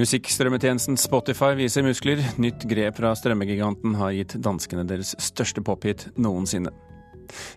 Musikkstrømmetjenesten 0.00 0.96
Spotify 0.96 1.50
viser 1.58 1.84
muskler. 1.84 2.22
Nytt 2.40 2.62
grep 2.70 2.96
fra 2.96 3.10
strømmegiganten 3.18 3.98
har 4.00 4.14
gitt 4.16 4.38
danskene 4.40 4.86
deres 4.88 5.12
største 5.20 5.60
pophit 5.66 6.06
noensinne. 6.16 6.72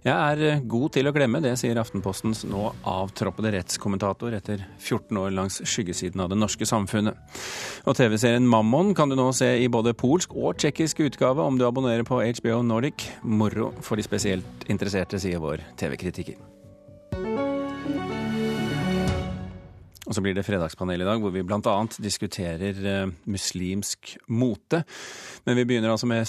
Jeg 0.03 0.13
er 0.13 0.41
eh, 0.43 0.63
god 0.69 0.91
til 0.97 1.07
å 1.07 1.13
glemme, 1.15 1.39
det 1.41 1.55
sier 1.57 1.79
Aftenpostens 1.79 2.43
nå 2.45 2.67
avtroppede 2.89 3.53
rettskommentator 3.55 4.35
etter 4.35 4.65
14 4.75 5.21
år 5.23 5.33
langs 5.33 5.61
skyggesiden 5.63 6.21
av 6.21 6.33
det 6.33 6.37
norske 6.41 6.67
samfunnet. 6.67 7.17
Og 7.87 7.95
TV-serien 7.97 8.45
Mammon 8.45 8.91
kan 8.97 9.09
du 9.09 9.17
nå 9.17 9.31
se 9.33 9.53
i 9.63 9.71
både 9.71 9.95
polsk 9.97 10.35
og 10.35 10.59
tsjekkisk 10.59 11.05
utgave 11.07 11.47
om 11.47 11.57
du 11.57 11.65
abonnerer 11.69 12.03
på 12.05 12.19
HBO 12.21 12.59
Nordic. 12.67 13.07
Moro 13.23 13.71
for 13.81 13.97
de 13.97 14.05
spesielt 14.05 14.67
interesserte, 14.67 15.21
sier 15.21 15.41
vår 15.41 15.63
TV-kritiker. 15.79 16.52
Og 20.03 20.15
så 20.15 20.23
blir 20.23 20.35
det 20.35 20.45
fredagspanel 20.45 21.01
i 21.03 21.07
dag, 21.07 21.19
hvor 21.23 21.31
vi 21.31 21.43
bl.a. 21.47 21.75
diskuterer 22.03 22.79
eh, 22.83 23.11
muslimsk 23.25 24.17
mote. 24.27 24.83
Men 25.47 25.59
vi 25.59 25.67
begynner 25.69 25.93
altså 25.93 26.09
med 26.09 26.27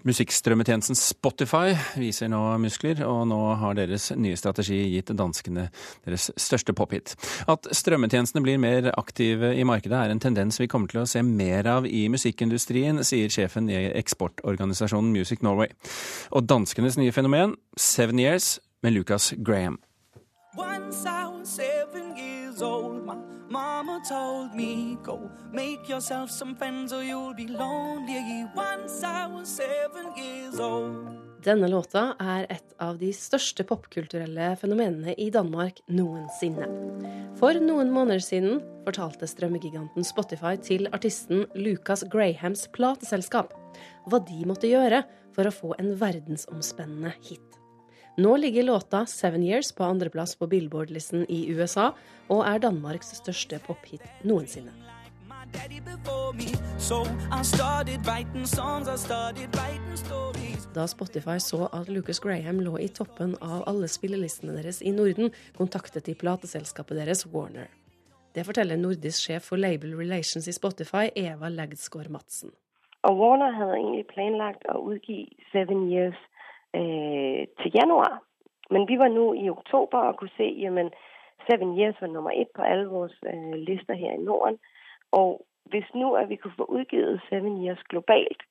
Musikkstrømmetjenesten 0.00 0.96
Spotify 0.96 1.74
viser 2.00 2.30
nå 2.32 2.38
muskler, 2.62 3.02
og 3.04 3.26
nå 3.28 3.38
har 3.60 3.76
deres 3.76 4.08
nye 4.16 4.38
strategi 4.38 4.78
gitt 4.94 5.12
danskene 5.16 5.66
deres 6.06 6.30
største 6.40 6.72
pophit. 6.76 7.12
At 7.52 7.68
strømmetjenestene 7.76 8.40
blir 8.44 8.60
mer 8.62 8.88
aktive 8.94 9.52
i 9.52 9.66
markedet 9.68 9.98
er 9.98 10.14
en 10.14 10.22
tendens 10.22 10.60
vi 10.60 10.70
kommer 10.72 10.88
til 10.88 11.02
å 11.02 11.08
se 11.10 11.20
mer 11.26 11.68
av 11.68 11.88
i 11.88 12.06
musikkindustrien, 12.12 13.04
sier 13.04 13.32
sjefen 13.32 13.68
i 13.68 13.76
eksportorganisasjonen 14.00 15.12
Music 15.12 15.44
Norway. 15.44 15.68
Og 16.32 16.48
danskenes 16.48 16.96
nye 17.00 17.12
fenomen, 17.12 17.58
Seven 17.76 18.22
Years, 18.22 18.56
med 18.80 18.96
Lucas 18.96 19.34
Graham. 19.36 19.76
One 20.56 20.88
sound, 20.92 21.44
seven 21.46 22.09
old, 22.62 23.04
my 23.04 23.16
mama 23.48 24.00
told 24.08 24.54
me, 24.54 24.96
go 25.02 25.30
make 25.52 25.88
yourself 25.88 26.30
some 26.30 26.54
friends 26.54 26.92
or 26.92 27.02
you'll 27.02 27.34
be 27.34 27.46
lonely. 27.46 28.46
Once 28.54 29.02
I 29.02 29.26
was 29.26 29.48
seven 29.48 30.12
years 30.16 30.60
old. 30.60 31.30
Denne 31.40 31.70
låta 31.72 32.14
er 32.20 32.44
et 32.52 32.74
av 32.84 32.98
de 33.00 33.08
største 33.16 33.64
popkulturelle 33.64 34.50
fenomenene 34.60 35.14
i 35.16 35.30
Danmark 35.32 35.80
noensinne. 35.88 36.66
For 37.40 37.56
noen 37.64 37.88
måneder 37.94 38.20
siden 38.20 38.60
fortalte 38.84 39.28
strømmegiganten 39.30 40.04
Spotify 40.04 40.58
til 40.60 40.90
artisten 40.92 41.46
Lucas 41.56 42.04
Grahams 42.12 42.66
plateselskap 42.76 43.54
hva 44.10 44.20
de 44.28 44.44
måtte 44.48 44.68
gjøre 44.68 45.00
for 45.32 45.48
å 45.48 45.54
få 45.54 45.72
en 45.80 45.94
verdensomspennende 46.00 47.14
hit. 47.24 47.49
Nå 48.16 48.36
ligger 48.36 48.62
låta 48.62 49.06
'Seven 49.06 49.42
Years' 49.42 49.76
på 49.76 49.84
andreplass 49.84 50.36
på 50.36 50.46
Billboard-listen 50.46 51.26
i 51.28 51.52
USA, 51.54 51.90
og 52.28 52.46
er 52.46 52.58
Danmarks 52.58 53.06
største 53.16 53.58
pophit 53.58 54.02
noensinne. 54.24 54.72
Da 60.74 60.86
Spotify 60.86 61.38
så 61.38 61.68
at 61.72 61.88
Lucas 61.88 62.20
Graham 62.20 62.60
lå 62.60 62.78
i 62.78 62.88
toppen 62.88 63.36
av 63.42 63.62
alle 63.66 63.88
spillelistene 63.88 64.56
deres 64.56 64.82
i 64.82 64.90
Norden, 64.90 65.30
kontaktet 65.56 66.06
de 66.06 66.14
plateselskapet 66.14 66.96
deres 66.96 67.26
Warner. 67.26 67.68
Det 68.34 68.46
forteller 68.46 68.76
nordisk 68.76 69.26
sjef 69.26 69.42
for 69.42 69.56
Label 69.56 69.96
Relations 69.96 70.48
i 70.48 70.52
Spotify, 70.52 71.08
Eva 71.16 71.48
Lagdsgaard 71.48 72.10
Madsen. 72.10 72.50
Og 73.02 73.16
Warner 73.18 73.54
hadde 73.56 73.78
egentlig 73.78 74.06
planlagt 74.06 74.66
å 74.68 74.76
utgi 74.92 75.24
Seven 75.52 75.88
Years 75.92 76.18
øh, 76.78 77.42
til 77.60 77.70
januar. 77.80 78.22
Men 78.70 78.88
vi 78.88 78.98
var 78.98 79.08
nu 79.08 79.24
i 79.42 79.50
oktober 79.50 79.98
og 79.98 80.16
kunne 80.16 80.36
se, 80.36 80.48
jamen 80.64 80.88
Seven 81.46 81.70
Years 81.78 82.00
var 82.00 82.06
nummer 82.06 82.30
et 82.30 82.50
på 82.56 82.62
alle 82.62 82.86
vores 82.86 83.16
øh, 83.32 83.54
lister 83.68 83.94
her 83.94 84.12
i 84.12 84.24
Norden. 84.28 84.58
Og 85.12 85.46
hvis 85.70 85.88
nu 85.94 86.14
at 86.14 86.28
vi 86.28 86.36
kunne 86.36 86.58
få 86.60 86.64
udgivet 86.64 87.20
Seven 87.28 87.64
Years 87.64 87.82
globalt, 87.90 88.42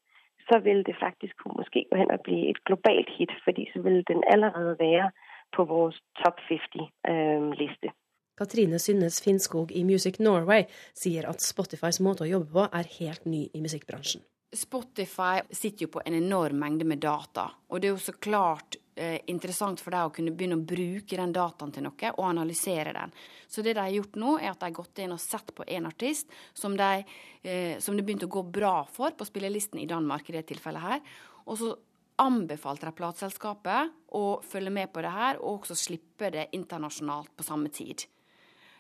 så 0.50 0.60
ville 0.60 0.84
det 0.84 0.96
faktisk 1.06 1.34
kunne 1.38 1.58
måske 1.58 1.86
gå 1.92 1.98
hen 1.98 2.12
og 2.12 2.22
blive 2.22 2.50
et 2.50 2.64
globalt 2.64 3.10
hit, 3.18 3.32
fordi 3.44 3.70
så 3.74 3.82
ville 3.82 4.04
den 4.12 4.24
allerede 4.34 4.76
være 4.80 5.12
på 5.56 5.64
vores 5.64 5.98
top 6.24 6.38
50 6.50 7.84
øh. 7.84 7.92
Katrine 8.38 8.80
Synnes 8.80 9.24
Finnskog 9.26 9.68
i 9.72 9.84
Music 9.84 10.20
Norway 10.20 10.64
sier 10.96 11.30
at 11.30 11.42
Spotifys 11.42 12.00
måte 12.00 12.24
å 12.24 12.32
jobbe 12.34 12.48
på 12.54 12.64
er 12.80 12.92
helt 13.00 13.26
ny 13.26 13.42
i 13.54 13.62
musikkbransjen. 13.62 14.22
Spotify 14.54 15.42
sitter 15.52 15.86
jo 15.86 15.92
på 15.94 16.02
en 16.06 16.16
enorm 16.18 16.60
mengde 16.60 16.86
med 16.86 17.02
data. 17.04 17.50
Og 17.70 17.82
det 17.82 17.90
er 17.90 17.94
jo 17.94 18.02
så 18.02 18.16
klart 18.18 18.80
eh, 18.96 19.20
interessant 19.30 19.82
for 19.82 19.94
deg 19.94 20.08
å 20.08 20.14
kunne 20.16 20.34
begynne 20.34 20.58
å 20.58 20.66
bruke 20.72 21.20
den 21.20 21.34
dataen 21.36 21.74
til 21.76 21.86
noe, 21.86 22.14
og 22.16 22.26
analysere 22.26 22.94
den. 22.96 23.14
Så 23.48 23.62
det 23.66 23.76
de 23.78 23.84
har 23.84 23.94
gjort 23.94 24.18
nå, 24.18 24.38
er 24.40 24.50
at 24.52 24.62
de 24.62 24.70
har 24.72 24.78
gått 24.80 25.04
inn 25.04 25.14
og 25.14 25.22
sett 25.22 25.54
på 25.56 25.68
en 25.68 25.90
artist 25.90 26.34
som, 26.58 26.78
de, 26.78 27.06
eh, 27.44 27.78
som 27.84 27.98
det 27.98 28.08
begynte 28.08 28.30
å 28.30 28.36
gå 28.40 28.44
bra 28.50 28.74
for 28.90 29.14
på 29.14 29.28
spillelisten 29.30 29.84
i 29.84 29.90
Danmark 29.90 30.30
i 30.30 30.40
det 30.40 30.48
tilfellet 30.50 30.86
her. 30.88 31.06
Og 31.46 31.62
så 31.62 31.72
anbefalte 32.20 32.90
de 32.90 32.98
plateselskapet 32.98 33.94
å 34.18 34.26
følge 34.44 34.74
med 34.74 34.92
på 34.94 35.06
det 35.06 35.14
her, 35.14 35.40
og 35.40 35.62
også 35.62 35.78
slippe 35.78 36.34
det 36.34 36.50
internasjonalt 36.58 37.32
på 37.38 37.46
samme 37.46 37.70
tid. 37.72 38.10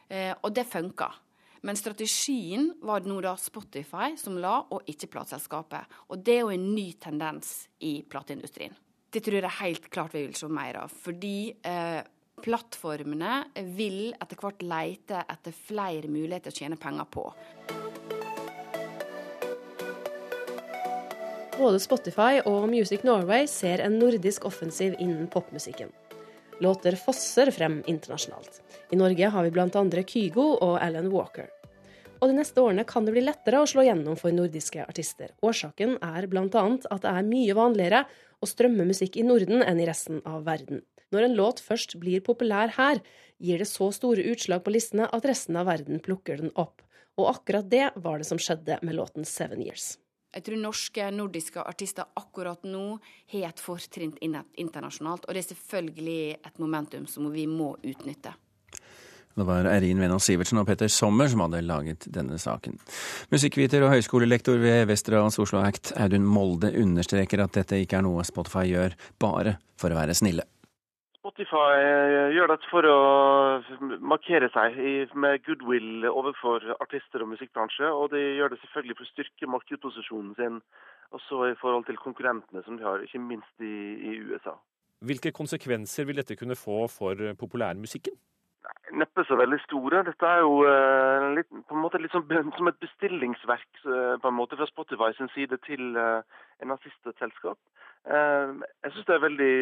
Eh, 0.10 0.34
og 0.34 0.54
det 0.56 0.66
funka. 0.66 1.14
Men 1.62 1.76
strategien 1.76 2.70
var 2.82 3.04
nå 3.08 3.20
da 3.24 3.34
Spotify 3.40 4.14
som 4.20 4.38
la, 4.40 4.62
og 4.72 4.88
ikke 4.88 5.10
plateselskapet. 5.12 5.98
Og 6.10 6.22
det 6.24 6.38
er 6.38 6.46
jo 6.46 6.54
en 6.56 6.70
ny 6.76 6.92
tendens 7.02 7.68
i 7.84 8.00
plateindustrien. 8.08 8.76
Det 9.10 9.24
tror 9.26 9.42
jeg 9.42 9.58
helt 9.60 9.90
klart 9.90 10.14
vi 10.14 10.24
vil 10.28 10.38
se 10.38 10.48
mer 10.54 10.84
av. 10.84 10.94
Fordi 10.94 11.52
eh, 11.66 12.00
plattformene 12.40 13.44
vil 13.76 14.14
etter 14.14 14.40
hvert 14.40 14.64
lete 14.64 15.24
etter 15.26 15.56
flere 15.56 16.12
muligheter 16.12 16.54
å 16.54 16.60
tjene 16.62 16.80
penger 16.80 17.10
på. 17.12 17.26
Både 21.60 21.80
Spotify 21.84 22.40
og 22.48 22.70
Music 22.72 23.04
Norway 23.04 23.50
ser 23.52 23.84
en 23.84 23.98
nordisk 24.00 24.46
offensiv 24.48 24.94
innen 24.96 25.28
popmusikken. 25.28 25.92
Låter 26.60 26.96
fosser 26.96 27.52
frem 27.52 27.84
internasjonalt. 27.88 28.62
I 28.92 28.96
Norge 29.00 29.28
har 29.32 29.44
vi 29.44 29.52
bl.a. 29.52 30.04
Kygo 30.08 30.48
og 30.60 30.76
Alan 30.84 31.08
Walker. 31.12 31.48
Og 32.20 32.28
de 32.28 32.36
neste 32.36 32.60
årene 32.60 32.84
kan 32.84 33.06
det 33.08 33.14
bli 33.16 33.24
lettere 33.24 33.62
å 33.64 33.68
slå 33.70 33.86
gjennom 33.88 34.18
for 34.20 34.36
nordiske 34.36 34.84
artister. 34.84 35.32
Årsaken 35.40 35.96
er 36.04 36.28
bl.a. 36.28 36.44
at 36.52 37.06
det 37.06 37.14
er 37.14 37.30
mye 37.30 37.56
vanligere 37.56 38.04
å 38.44 38.50
strømme 38.50 38.88
musikk 38.90 39.16
i 39.16 39.24
Norden 39.24 39.64
enn 39.64 39.80
i 39.80 39.88
resten 39.88 40.20
av 40.28 40.44
verden. 40.48 40.84
Når 41.16 41.30
en 41.30 41.40
låt 41.40 41.64
først 41.64 41.96
blir 42.02 42.20
populær 42.26 42.76
her, 42.76 43.00
gir 43.40 43.64
det 43.64 43.70
så 43.72 43.88
store 43.96 44.28
utslag 44.34 44.66
på 44.66 44.76
listene 44.76 45.08
at 45.08 45.26
resten 45.32 45.56
av 45.58 45.72
verden 45.72 46.04
plukker 46.04 46.44
den 46.44 46.52
opp. 46.60 46.84
Og 47.16 47.32
akkurat 47.32 47.72
det 47.72 47.88
var 47.96 48.20
det 48.20 48.28
som 48.28 48.40
skjedde 48.40 48.82
med 48.84 49.00
låten 49.00 49.24
Seven 49.24 49.64
Years. 49.64 49.96
Jeg 50.36 50.46
tror 50.46 50.62
norske, 50.62 51.08
nordiske 51.12 51.64
artister 51.66 52.12
akkurat 52.20 52.62
nå 52.68 53.00
har 53.34 53.48
et 53.50 53.64
fortrinn 53.64 54.14
internasjonalt. 54.22 55.26
Og 55.26 55.34
det 55.34 55.42
er 55.42 55.50
selvfølgelig 55.54 56.22
et 56.38 56.62
momentum 56.62 57.08
som 57.10 57.32
vi 57.34 57.48
må 57.50 57.74
utnytte. 57.82 58.36
Det 59.40 59.46
var 59.48 59.70
Eirin 59.72 60.02
Venås 60.02 60.26
Sivertsen 60.28 60.60
og 60.60 60.68
Petter 60.68 60.90
Sommer 60.92 61.30
som 61.32 61.46
hadde 61.46 61.62
laget 61.64 62.10
denne 62.12 62.38
saken. 62.42 62.76
Musikkviter 63.32 63.86
og 63.86 63.94
høyskolelektor 63.94 64.60
ved 64.60 64.90
Westerdals 64.90 65.40
Oslo 65.40 65.62
Act, 65.64 65.94
Audun 65.96 66.28
Molde, 66.28 66.74
understreker 66.76 67.46
at 67.46 67.56
dette 67.56 67.80
ikke 67.80 68.02
er 68.02 68.06
noe 68.06 68.26
Spotify 68.28 68.68
gjør 68.68 68.98
bare 69.22 69.56
for 69.80 69.94
å 69.94 70.02
være 70.02 70.18
snille. 70.18 70.44
Spotify 71.20 71.72
eh, 71.84 72.30
gjør 72.32 72.54
dette 72.54 72.70
for 72.72 72.86
å 72.88 73.00
markere 74.00 74.48
seg 74.54 74.78
med 75.20 75.42
goodwill 75.44 76.08
overfor 76.08 76.64
artister 76.80 77.26
og 77.26 77.34
musikkbransje. 77.34 77.90
Og 77.92 78.14
de 78.14 78.22
gjør 78.38 78.54
det 78.54 78.62
selvfølgelig 78.62 78.96
for 78.96 79.08
å 79.08 79.12
styrke 79.12 79.52
markedsposisjonen 79.52 80.32
sin, 80.40 80.62
også 81.12 81.50
i 81.50 81.58
forhold 81.60 81.90
til 81.90 82.00
konkurrentene 82.00 82.64
som 82.64 82.80
de 82.80 82.88
har, 82.88 83.04
ikke 83.04 83.20
minst 83.20 83.66
i, 83.66 83.76
i 84.00 84.16
USA. 84.30 84.56
Hvilke 85.04 85.36
konsekvenser 85.36 86.08
vil 86.08 86.22
dette 86.22 86.40
kunne 86.40 86.56
få 86.60 86.86
for 86.92 87.20
populærmusikken? 87.40 88.16
Neppe 89.00 89.24
så 89.28 89.38
veldig 89.40 89.60
store. 89.64 90.02
Dette 90.08 90.28
er 90.28 90.42
jo 90.44 90.64
uh, 90.66 91.30
litt, 91.36 91.50
på 91.50 91.76
en 91.76 91.84
måte 91.84 92.02
litt 92.02 92.14
som, 92.16 92.26
som 92.58 92.70
et 92.72 92.82
bestillingsverk 92.84 93.84
uh, 93.86 94.16
på 94.22 94.32
en 94.32 94.38
måte 94.38 94.58
fra 94.60 94.68
Spotify 94.70 95.12
sin 95.18 95.32
side 95.36 95.60
til 95.68 95.96
uh, 95.98 96.22
en 96.64 96.76
og 96.76 96.86
jeg 98.10 98.92
syns 98.94 99.06
det 99.06 99.14
er 99.14 99.22
veldig 99.26 99.56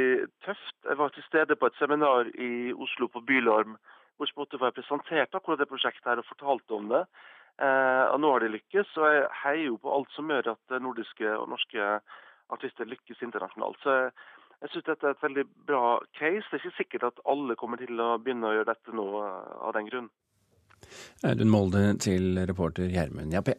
tøft. 0.45 0.75
Jeg 0.85 0.97
var 0.99 1.09
til 1.09 1.23
stede 1.25 1.55
på 1.57 1.67
et 1.67 1.79
seminar 1.79 2.29
i 2.37 2.69
Oslo 2.71 3.07
på 3.09 3.23
Bylarm 3.25 3.73
hvor 4.17 4.29
Spotify 4.29 4.69
presenterte 4.71 5.39
akkurat 5.39 5.59
det 5.59 5.67
prosjektet 5.67 6.05
her 6.05 6.21
og 6.21 6.29
fortalte 6.29 6.77
om 6.77 6.85
det. 6.91 7.01
og 8.13 8.19
nå 8.21 8.31
har 8.31 8.45
de 8.45 8.51
lykkes. 8.53 8.93
Og 9.01 9.07
jeg 9.09 9.25
heier 9.41 9.65
jo 9.65 9.79
på 9.81 9.93
alt 9.93 10.13
som 10.13 10.29
gjør 10.29 10.51
at 10.53 10.77
nordiske 10.85 11.33
og 11.33 11.49
norske 11.49 11.89
artister 12.53 12.85
lykkes 12.85 13.25
internasjonalt. 13.25 13.81
Så 13.81 13.97
jeg 14.63 14.71
syns 14.73 14.87
dette 14.87 15.05
er 15.05 15.13
et 15.13 15.25
veldig 15.25 15.45
bra 15.69 15.83
case. 16.17 16.45
Det 16.49 16.57
er 16.57 16.63
ikke 16.63 16.77
sikkert 16.79 17.09
at 17.11 17.21
alle 17.29 17.57
kommer 17.59 17.81
til 17.81 17.99
å 18.01 18.15
begynne 18.21 18.49
å 18.49 18.55
gjøre 18.55 18.71
dette 18.71 18.95
nå 18.95 19.05
eh, 19.21 19.51
av 19.69 19.75
den 19.77 19.89
grunn. 19.91 20.09
Audun 21.27 21.51
Molde 21.53 21.83
til 22.01 22.39
reporter 22.49 22.89
Gjermund 22.89 23.33
Jappé. 23.33 23.57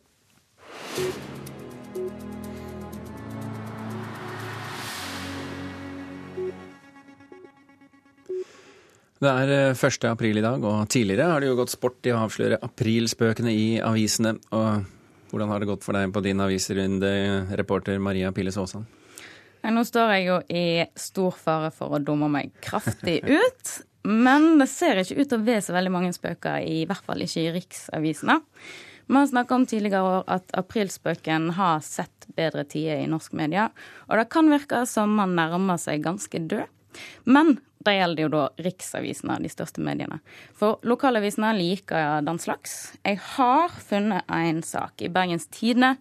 Det 9.19 9.31
er 9.31 9.51
1. 9.71 9.79
Eh, 9.79 10.11
april 10.11 10.39
i 10.39 10.45
dag, 10.45 10.63
og 10.63 10.85
tidligere 10.91 11.31
har 11.31 11.43
det 11.43 11.51
jo 11.51 11.59
gått 11.59 11.75
sport 11.75 12.07
i 12.07 12.15
å 12.15 12.23
avsløre 12.27 12.61
aprilspøkene 12.63 13.55
i 13.55 13.67
avisene. 13.83 14.35
Og 14.51 15.31
hvordan 15.31 15.55
har 15.55 15.63
det 15.63 15.71
gått 15.71 15.87
for 15.87 15.99
deg 15.99 16.11
på 16.15 16.27
din 16.27 16.43
avisrunde, 16.43 17.11
reporter 17.59 18.03
Maria 18.03 18.35
Pilles 18.35 18.59
Aasand? 18.59 18.98
Nå 19.69 19.85
står 19.85 20.13
jeg 20.17 20.27
jo 20.29 20.39
i 20.49 20.67
stor 20.97 21.35
fare 21.37 21.71
for 21.75 21.93
å 21.93 22.01
dumme 22.03 22.31
meg 22.33 22.55
kraftig 22.65 23.21
ut. 23.41 23.75
Men 24.09 24.55
det 24.61 24.69
ser 24.73 25.03
ikke 25.03 25.19
ut 25.19 25.29
til 25.29 25.41
å 25.41 25.45
være 25.45 25.65
så 25.67 25.75
veldig 25.77 25.93
mange 25.93 26.13
spøker, 26.17 26.63
i 26.65 26.85
hvert 26.89 27.05
fall 27.05 27.25
ikke 27.25 27.43
i 27.43 27.55
riksavisene. 27.59 28.39
Vi 29.09 29.17
har 29.17 29.29
snakka 29.29 29.57
om 29.57 29.65
tidligere 29.69 30.05
år 30.05 30.27
at 30.33 30.53
aprilspøken 30.57 31.51
har 31.57 31.81
sett 31.85 32.29
bedre 32.37 32.65
tider 32.69 33.03
i 33.03 33.09
norsk 33.09 33.33
media, 33.37 33.71
og 34.09 34.21
det 34.21 34.29
kan 34.33 34.51
virke 34.53 34.83
som 34.89 35.15
man 35.17 35.33
nærmer 35.37 35.81
seg 35.81 36.05
ganske 36.05 36.41
død. 36.45 36.69
Men 37.29 37.57
det 37.85 37.95
gjelder 37.95 38.25
jo 38.25 38.31
da 38.33 38.45
riksavisene, 38.65 39.39
de 39.45 39.51
største 39.53 39.85
mediene. 39.85 40.19
For 40.57 40.81
lokalavisene 40.89 41.53
liker 41.57 42.25
den 42.27 42.41
slags. 42.43 42.77
Jeg 43.05 43.21
har 43.37 43.73
funnet 43.73 44.29
en 44.35 44.63
sak 44.67 45.05
i 45.05 45.13
Bergens 45.13 45.49
Tidende 45.55 45.95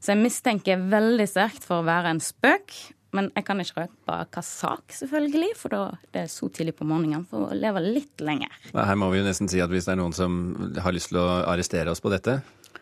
som 0.00 0.16
jeg 0.16 0.24
mistenker 0.26 0.88
veldig 0.90 1.28
sterkt 1.28 1.64
for 1.66 1.80
å 1.80 1.88
være 1.88 2.14
en 2.14 2.22
spøk. 2.24 2.74
Men 3.16 3.30
jeg 3.34 3.46
kan 3.46 3.60
ikke 3.62 3.84
røpe 3.84 4.18
hva 4.30 4.42
sak, 4.46 4.94
selvfølgelig, 4.94 5.50
for 5.58 5.74
da 5.74 5.82
det 6.14 6.24
er 6.24 6.30
så 6.30 6.50
tidlig 6.54 6.76
på 6.78 6.86
morgenen 6.88 7.26
for 7.30 7.48
å 7.50 7.58
leve 7.58 7.82
litt 7.84 8.22
lenger. 8.22 8.54
Her 8.74 8.98
må 8.98 9.10
vi 9.10 9.20
jo 9.20 9.26
nesten 9.26 9.50
si 9.50 9.62
at 9.62 9.72
hvis 9.72 9.88
det 9.88 9.96
er 9.96 10.02
noen 10.02 10.16
som 10.16 10.40
har 10.78 10.94
lyst 10.94 11.10
til 11.12 11.20
å 11.22 11.28
arrestere 11.50 11.90
oss 11.90 12.02
på 12.02 12.12
dette, 12.12 12.40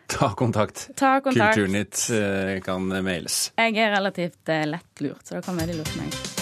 ta 0.09 0.33
kontakt. 0.37 0.89
Ta 0.99 1.17
kontakt. 1.25 1.57
Kulturnytt 1.57 2.09
eh, 2.13 2.57
kan 2.65 2.85
mailes. 2.89 3.49
Jeg 3.57 3.79
er 3.81 3.95
relativt 3.97 4.53
eh, 4.53 4.67
lettlurt, 4.69 5.25
så 5.25 5.39
da 5.39 5.45
kan 5.45 5.57
veldig 5.59 5.81
lurt 5.81 5.97
meg. 6.01 6.38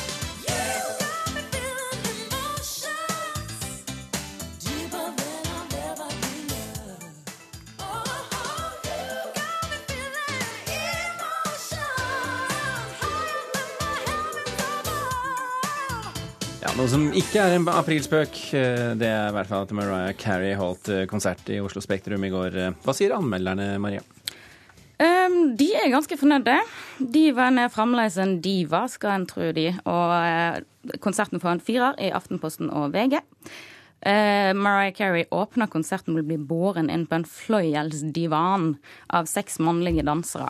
Noe 16.88 16.94
som 16.94 17.10
ikke 17.20 17.42
er 17.44 17.54
en 17.58 17.66
aprilspøk, 17.68 18.38
eh, 18.56 18.94
det 18.96 19.10
er 19.12 19.26
i 19.28 19.34
hvert 19.36 19.50
fall 19.50 19.66
at 19.66 19.72
Mariah 19.76 20.14
Carey 20.16 20.54
holdt 20.56 20.88
eh, 20.88 21.02
konsert 21.04 21.50
i 21.52 21.58
Oslo 21.60 21.82
Spektrum 21.84 22.24
i 22.24 22.30
går. 22.32 22.54
Hva 22.86 22.94
sier 22.96 23.12
anmelderne, 23.12 23.74
Maria? 23.84 24.00
Um, 24.96 25.36
de 25.60 25.68
er 25.76 25.92
ganske 25.92 26.16
fornøyde. 26.16 26.56
Divaen 27.04 27.60
er 27.60 27.74
fremdeles 27.76 28.16
en 28.24 28.38
diva, 28.40 28.86
skal 28.88 29.18
en 29.18 29.28
tro 29.28 29.50
de. 29.52 29.66
Og 29.84 30.96
konserten 31.04 31.44
får 31.44 31.58
en 31.58 31.66
firer 31.68 32.00
i 32.08 32.14
Aftenposten 32.16 32.72
og 32.72 32.96
VG. 32.96 33.20
Uh, 34.08 34.54
Mariah 34.56 34.94
Carey 34.96 35.26
åpner 35.36 35.68
konserten 35.68 36.16
med 36.16 36.24
å 36.24 36.28
bli 36.30 36.38
båren 36.40 36.88
inn 36.94 37.04
på 37.10 37.18
en 37.18 37.26
fløyelsdivan 37.28 38.70
av 39.12 39.28
seks 39.28 39.60
mannlige 39.60 40.06
dansere. 40.08 40.48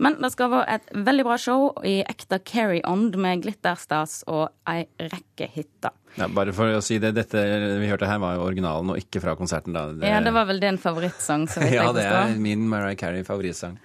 Men 0.00 0.16
det 0.22 0.30
skal 0.32 0.48
være 0.54 0.78
et 0.78 0.94
veldig 1.04 1.26
bra 1.26 1.36
show 1.40 1.66
i 1.84 1.98
ekte 2.00 2.38
Carry-ånd 2.40 3.18
med 3.20 3.44
glitterstas 3.44 4.22
og 4.30 4.48
ei 4.70 4.86
rekke 5.02 5.50
hiter. 5.52 5.92
Ja, 6.16 6.30
bare 6.32 6.54
for 6.56 6.70
å 6.78 6.80
si 6.84 6.96
det, 7.02 7.12
dette 7.18 7.42
vi 7.82 7.90
hørte 7.90 8.08
her 8.08 8.22
var 8.22 8.38
jo 8.38 8.46
originalen 8.46 8.94
og 8.94 9.02
ikke 9.02 9.20
fra 9.20 9.34
konserten. 9.36 9.76
da. 9.76 9.88
Det... 9.92 10.08
Ja, 10.08 10.22
det 10.24 10.32
var 10.32 10.48
vel 10.48 10.62
din 10.62 10.80
favorittsang, 10.80 11.44
så 11.50 11.60
vidt 11.60 11.74
jeg 11.76 11.84
forstår. 11.84 12.00
Ja, 12.08 12.24
det 12.24 12.36
er 12.38 12.42
min 12.48 12.64
Mariah 12.70 12.96
Carey-favorittsang. 12.96 13.76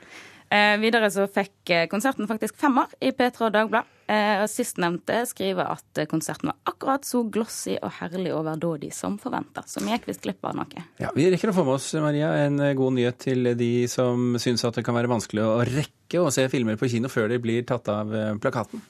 Eh, 0.50 0.76
videre 0.82 1.12
så 1.14 1.28
fikk 1.30 1.70
eh, 1.70 1.86
konserten 1.92 2.26
faktisk 2.30 2.58
femmer 2.58 2.90
i 3.06 3.12
P3 3.14 3.46
og 3.46 3.54
Dagbladet. 3.54 3.96
Eh, 4.10 4.42
Sistnevnte 4.50 5.20
skriver 5.30 5.68
at 5.76 6.00
konserten 6.10 6.50
var 6.50 6.58
akkurat 6.72 7.06
så 7.06 7.22
glossy 7.30 7.76
og 7.78 7.92
herlig 8.00 8.32
overdådig 8.34 8.90
som 8.96 9.20
forventa. 9.22 9.62
Så 9.70 9.84
vi 9.86 9.94
gikk 9.94 10.08
visst 10.10 10.26
glipp 10.26 10.42
av 10.50 10.58
noe. 10.58 10.86
Ja, 10.98 11.12
Vi 11.14 11.28
rekker 11.30 11.52
å 11.52 11.58
få 11.60 11.68
med 11.68 11.78
oss 11.78 11.92
Maria, 12.02 12.32
en 12.48 12.58
eh, 12.66 12.74
god 12.74 12.98
nyhet 12.98 13.22
til 13.22 13.54
de 13.60 13.72
som 13.92 14.34
syns 14.42 14.66
at 14.66 14.82
det 14.82 14.86
kan 14.88 14.98
være 14.98 15.12
vanskelig 15.12 15.46
å 15.46 15.60
rekke 15.70 16.24
å 16.24 16.34
se 16.34 16.48
filmer 16.50 16.82
på 16.82 16.90
kino 16.90 17.14
før 17.14 17.30
de 17.30 17.38
blir 17.38 17.62
tatt 17.70 17.92
av 17.94 18.10
eh, 18.16 18.34
plakaten. 18.42 18.82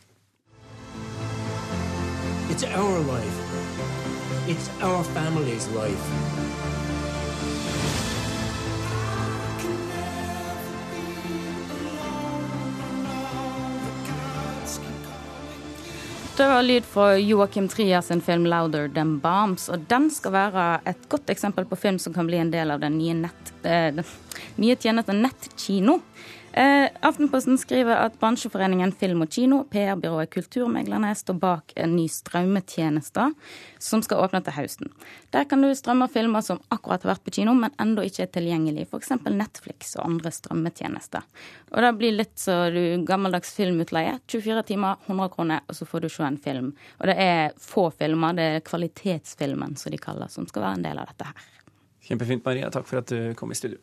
It's 2.50 2.64
our 2.64 3.00
life. 3.04 3.40
It's 4.48 4.72
our 4.82 5.04
family's 5.12 5.68
life. 5.76 6.39
Det 16.40 16.48
var 16.48 16.62
lyd 16.64 16.86
fra 16.86 17.18
Joakim 17.18 17.68
Trias 17.68 18.08
sin 18.08 18.22
film 18.22 18.46
'Louder 18.48 18.88
Than 18.88 19.20
Bombs'. 19.20 19.70
og 19.70 19.80
Den 19.80 20.12
skal 20.12 20.32
være 20.32 20.80
et 20.88 21.10
godt 21.10 21.30
eksempel 21.30 21.66
på 21.66 21.76
film 21.76 21.98
som 22.00 22.14
kan 22.14 22.28
bli 22.28 22.38
en 22.40 22.52
del 22.52 22.72
av 22.72 22.80
den 22.80 22.96
nye, 22.98 23.14
nett, 23.14 23.52
eh, 23.64 24.00
nye 24.56 24.76
tjenesten 24.76 25.20
Nettkino. 25.22 25.98
Eh, 26.60 26.90
Aftenposten 27.02 27.56
skriver 27.58 27.96
at 27.96 28.18
bransjeforeningen 28.20 28.92
Film 28.92 29.22
og 29.24 29.30
Kino, 29.32 29.62
PR-byrået 29.72 30.28
Kulturmeglerne, 30.34 31.14
står 31.16 31.38
bak 31.40 31.72
en 31.80 31.94
ny 31.96 32.04
strømmetjeneste 32.12 33.28
som 33.80 34.02
skal 34.04 34.26
åpne 34.26 34.42
til 34.44 34.58
høsten. 34.58 34.90
Der 35.32 35.46
kan 35.48 35.64
du 35.64 35.70
strømme 35.72 36.10
filmer 36.12 36.44
som 36.44 36.60
akkurat 36.68 37.06
har 37.06 37.14
vært 37.14 37.24
på 37.24 37.32
kino, 37.38 37.54
men 37.56 37.72
ennå 37.80 38.04
ikke 38.04 38.26
er 38.26 38.32
tilgjengelig. 38.36 38.90
F.eks. 38.90 39.14
Netflix 39.30 39.94
og 39.96 40.10
andre 40.10 40.34
strømmetjenester. 40.36 41.30
Og 41.72 41.86
det 41.86 41.92
blir 42.02 42.18
litt 42.18 42.36
så 42.42 42.58
du 42.76 42.82
gammeldags 43.08 43.54
filmutleie. 43.56 44.18
24 44.28 44.66
timer, 44.74 45.00
100 45.08 45.32
kroner, 45.38 45.62
og 45.64 45.78
så 45.78 45.88
får 45.88 46.04
du 46.04 46.10
se 46.12 46.26
en 46.28 46.42
film. 46.44 46.74
Og 47.00 47.08
det 47.08 47.16
er 47.24 47.56
få 47.56 47.86
filmer, 48.02 48.36
det 48.36 48.50
er 48.58 48.66
kvalitetsfilmen 48.68 49.80
som 49.80 49.96
de 49.96 50.02
kaller, 50.10 50.28
som 50.28 50.50
skal 50.50 50.68
være 50.68 50.82
en 50.82 50.86
del 50.90 51.00
av 51.00 51.14
dette 51.14 51.30
her. 51.32 51.48
Kjempefint, 52.10 52.44
Maria. 52.44 52.74
Takk 52.74 52.92
for 52.92 53.00
at 53.00 53.16
du 53.16 53.32
kom 53.40 53.56
i 53.56 53.62
studio. 53.62 53.80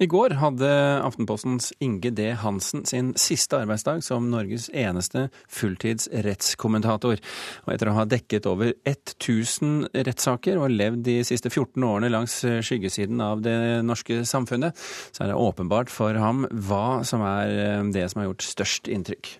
I 0.00 0.06
går 0.08 0.32
hadde 0.40 0.68
Aftenpostens 1.04 1.74
Inge 1.84 2.08
D. 2.16 2.30
Hansen 2.40 2.86
sin 2.88 3.10
siste 3.20 3.58
arbeidsdag 3.60 3.98
som 4.00 4.30
Norges 4.32 4.70
eneste 4.72 5.26
fulltids 5.44 6.06
rettskommentator. 6.24 7.18
Og 7.66 7.72
etter 7.74 7.90
å 7.90 7.96
ha 7.98 8.06
dekket 8.08 8.46
over 8.48 8.70
1000 8.88 9.90
rettssaker 10.08 10.56
og 10.56 10.72
levd 10.72 11.02
de 11.04 11.18
siste 11.28 11.50
14 11.52 11.84
årene 11.84 12.08
langs 12.14 12.38
skyggesiden 12.40 13.20
av 13.20 13.42
det 13.44 13.52
norske 13.84 14.22
samfunnet, 14.24 14.78
så 15.12 15.26
er 15.26 15.34
det 15.34 15.36
åpenbart 15.36 15.92
for 15.92 16.16
ham 16.16 16.46
hva 16.48 17.02
som 17.04 17.20
er 17.28 17.52
eh, 17.52 17.90
det 17.92 18.06
som 18.08 18.22
har 18.22 18.30
gjort 18.30 18.46
størst 18.46 18.88
inntrykk. 18.88 19.34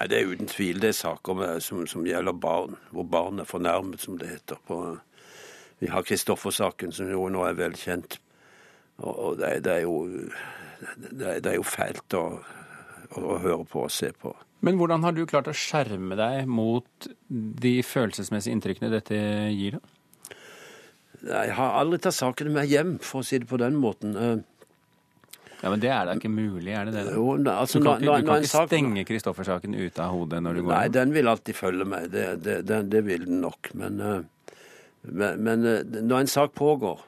Nei, 0.00 0.08
Det 0.10 0.18
er 0.18 0.32
uten 0.32 0.50
tvil 0.50 0.82
det 0.82 0.90
er 0.90 0.98
saker 0.98 1.44
som, 1.62 1.84
som, 1.86 2.02
gjelder 2.02 2.34
barn, 2.34 2.74
hvor 2.90 3.06
barn 3.06 3.38
er 3.38 3.46
fornærmet, 3.46 4.02
som 4.02 4.18
det 4.18 4.32
heter. 4.32 4.58
På, 4.66 4.80
vi 5.78 5.92
har 5.94 6.02
Kristoffer-saken, 6.02 6.90
som 6.90 7.06
jo 7.06 7.28
nå 7.30 7.46
er 7.46 7.54
velkjent 7.54 8.18
og 9.00 9.38
det, 9.40 9.52
det, 9.64 9.78
er 9.78 9.86
jo, 9.86 9.96
det, 10.96 11.40
det, 11.40 11.52
er 11.52 11.56
jo 11.56 11.66
fælt 11.66 12.16
å, 12.18 12.24
å, 13.16 13.38
høre 13.40 13.64
på 13.68 13.86
og 13.86 13.94
se 13.94 14.12
på. 14.12 14.34
Men 14.66 14.76
hvordan 14.76 15.06
har 15.06 15.16
du 15.16 15.22
klart 15.28 15.48
å 15.48 15.56
skjerme 15.56 16.18
deg 16.20 16.50
mot 16.50 17.08
de 17.28 17.78
følelsesmessige 17.86 18.58
inntrykkene 18.58 18.92
dette 18.92 19.16
gir, 19.56 19.78
da? 19.80 19.96
Jeg 21.20 21.52
har 21.52 21.74
aldri 21.76 21.98
tatt 22.00 22.16
sakene 22.16 22.52
med 22.54 22.70
hjem, 22.70 22.94
for 23.04 23.20
å 23.20 23.26
si 23.26 23.36
det 23.42 23.48
på 23.48 23.58
den 23.60 23.74
måten. 23.76 24.14
Ja, 25.60 25.68
Men 25.68 25.82
det 25.82 25.90
er 25.92 26.06
da 26.08 26.14
ikke 26.16 26.30
mulig, 26.32 26.72
er 26.72 26.88
det 26.88 26.94
det? 26.96 27.02
Jo, 27.12 27.34
altså, 27.36 27.80
du 27.80 27.84
kan 27.84 28.00
ikke, 28.00 28.14
du 28.22 28.28
kan 28.30 28.46
ikke 28.46 28.64
stenge 28.70 29.04
Kristoffer-saken 29.04 29.76
ute 29.76 30.00
av 30.00 30.14
hodet 30.16 30.40
når 30.40 30.56
du 30.56 30.62
går 30.64 30.72
Nei, 30.72 30.86
den 30.96 31.12
vil 31.12 31.28
alltid 31.28 31.58
følge 31.58 31.86
meg. 31.88 32.06
Det, 32.14 32.24
det, 32.40 32.56
det, 32.68 32.78
det 32.88 33.02
vil 33.04 33.26
den 33.28 33.42
nok. 33.44 33.68
Men, 33.76 34.00
men, 35.02 35.44
men 35.44 35.68
når 35.92 36.16
en 36.22 36.32
sak 36.32 36.56
pågår, 36.56 37.04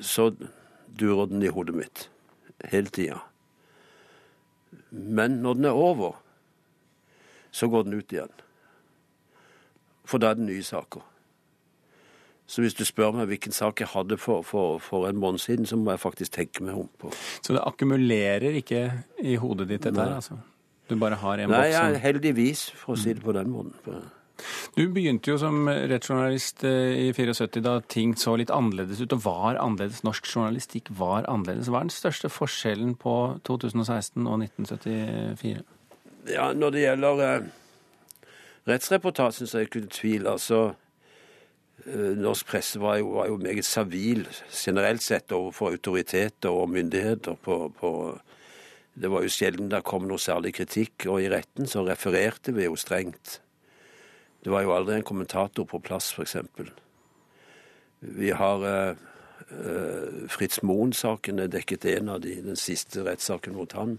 så 0.00 0.30
durer 0.98 1.26
den 1.30 1.42
i 1.42 1.52
hodet 1.52 1.74
mitt 1.74 2.08
hele 2.70 2.90
tida. 2.90 3.20
Men 4.90 5.40
når 5.42 5.54
den 5.54 5.64
er 5.64 5.70
over, 5.70 6.20
så 7.50 7.68
går 7.68 7.82
den 7.82 7.98
ut 7.98 8.12
igjen. 8.12 8.32
For 10.04 10.18
da 10.20 10.32
er 10.32 10.38
det 10.38 10.46
nye 10.48 10.62
saker. 10.62 11.04
Så 12.46 12.60
hvis 12.60 12.74
du 12.76 12.84
spør 12.84 13.14
meg 13.16 13.30
hvilken 13.30 13.54
sak 13.56 13.80
jeg 13.80 13.88
hadde 13.94 14.18
for, 14.20 14.42
for, 14.44 14.78
for, 14.82 15.06
en 15.08 15.16
måned 15.16 15.40
siden, 15.40 15.66
så 15.66 15.78
må 15.80 15.94
jeg 15.94 16.02
faktisk 16.02 16.34
tenke 16.36 16.64
meg 16.64 16.76
om 16.76 16.90
på. 17.00 17.12
Så 17.40 17.56
det 17.56 17.62
akkumulerer 17.64 18.58
ikke 18.60 18.82
i 19.22 19.38
hodet 19.40 19.68
ditt, 19.70 19.86
dette 19.86 20.02
her? 20.02 20.18
altså? 20.18 20.36
Du 20.90 20.98
bare 21.00 21.16
har 21.16 21.40
en 21.40 21.48
boks? 21.48 21.78
Nei, 21.80 22.00
heldigvis, 22.02 22.66
for 22.76 22.92
å 22.94 23.00
si 23.00 23.14
det 23.16 23.24
på 23.24 23.32
den 23.32 23.48
måten. 23.48 23.72
Du 24.74 24.88
begynte 24.90 25.30
jo 25.30 25.38
som 25.38 25.68
rettsjournalist 25.68 26.64
eh, 26.66 27.06
i 27.06 27.10
74 27.14 27.62
da 27.62 27.76
ting 27.90 28.16
så 28.18 28.34
litt 28.38 28.52
annerledes 28.54 29.02
ut, 29.04 29.14
og 29.14 29.24
var 29.26 29.58
annerledes. 29.62 30.02
Norsk 30.06 30.26
journalistikk 30.26 30.90
var 30.98 31.28
annerledes. 31.30 31.70
Hva 31.70 31.82
er 31.82 31.88
den 31.88 31.94
største 31.94 32.30
forskjellen 32.32 32.96
på 33.00 33.14
2016 33.46 34.26
og 34.26 34.42
1974? 34.42 35.62
Ja, 36.32 36.52
Når 36.56 36.74
det 36.74 36.82
gjelder 36.82 37.22
eh, 37.28 37.52
rettsreportasjen, 38.70 39.46
så 39.46 39.60
er 39.60 39.64
det 39.64 39.70
ikke 39.70 39.94
tvil. 39.94 40.26
Altså, 40.26 40.60
eh, 41.86 42.12
norsk 42.18 42.50
presse 42.50 42.82
var 42.82 42.98
jo, 42.98 43.14
var 43.20 43.30
jo, 43.30 43.38
meget 43.38 43.68
servil 43.68 44.26
generelt 44.50 45.06
sett 45.06 45.32
overfor 45.32 45.76
autoriteter 45.78 46.50
og 46.50 46.74
myndigheter 46.74 47.38
på, 47.38 47.68
på 47.78 47.92
Det 48.94 49.10
var 49.10 49.22
jo 49.22 49.30
sjelden 49.30 49.70
det 49.70 49.82
kom 49.82 50.04
noe 50.06 50.22
særlig 50.22 50.52
kritikk, 50.54 51.06
og 51.10 51.22
i 51.22 51.30
retten 51.30 51.66
så 51.66 51.82
refererte 51.86 52.52
vi 52.54 52.68
jo 52.68 52.76
strengt. 52.78 53.40
Det 54.44 54.52
var 54.52 54.64
jo 54.64 54.74
aldri 54.76 54.98
en 54.98 55.06
kommentator 55.06 55.64
på 55.64 55.80
plass, 55.80 56.12
f.eks. 56.12 56.36
Vi 58.04 58.30
har 58.36 58.64
eh, 58.68 59.04
uh, 59.50 60.24
Fritz 60.28 60.60
Moen-saken 60.62 61.40
er 61.40 61.52
dekket 61.52 61.86
en 61.94 62.12
av 62.12 62.20
de, 62.20 62.34
den 62.44 62.58
siste 62.60 63.06
rettssaken 63.06 63.56
mot 63.56 63.72
han, 63.72 63.96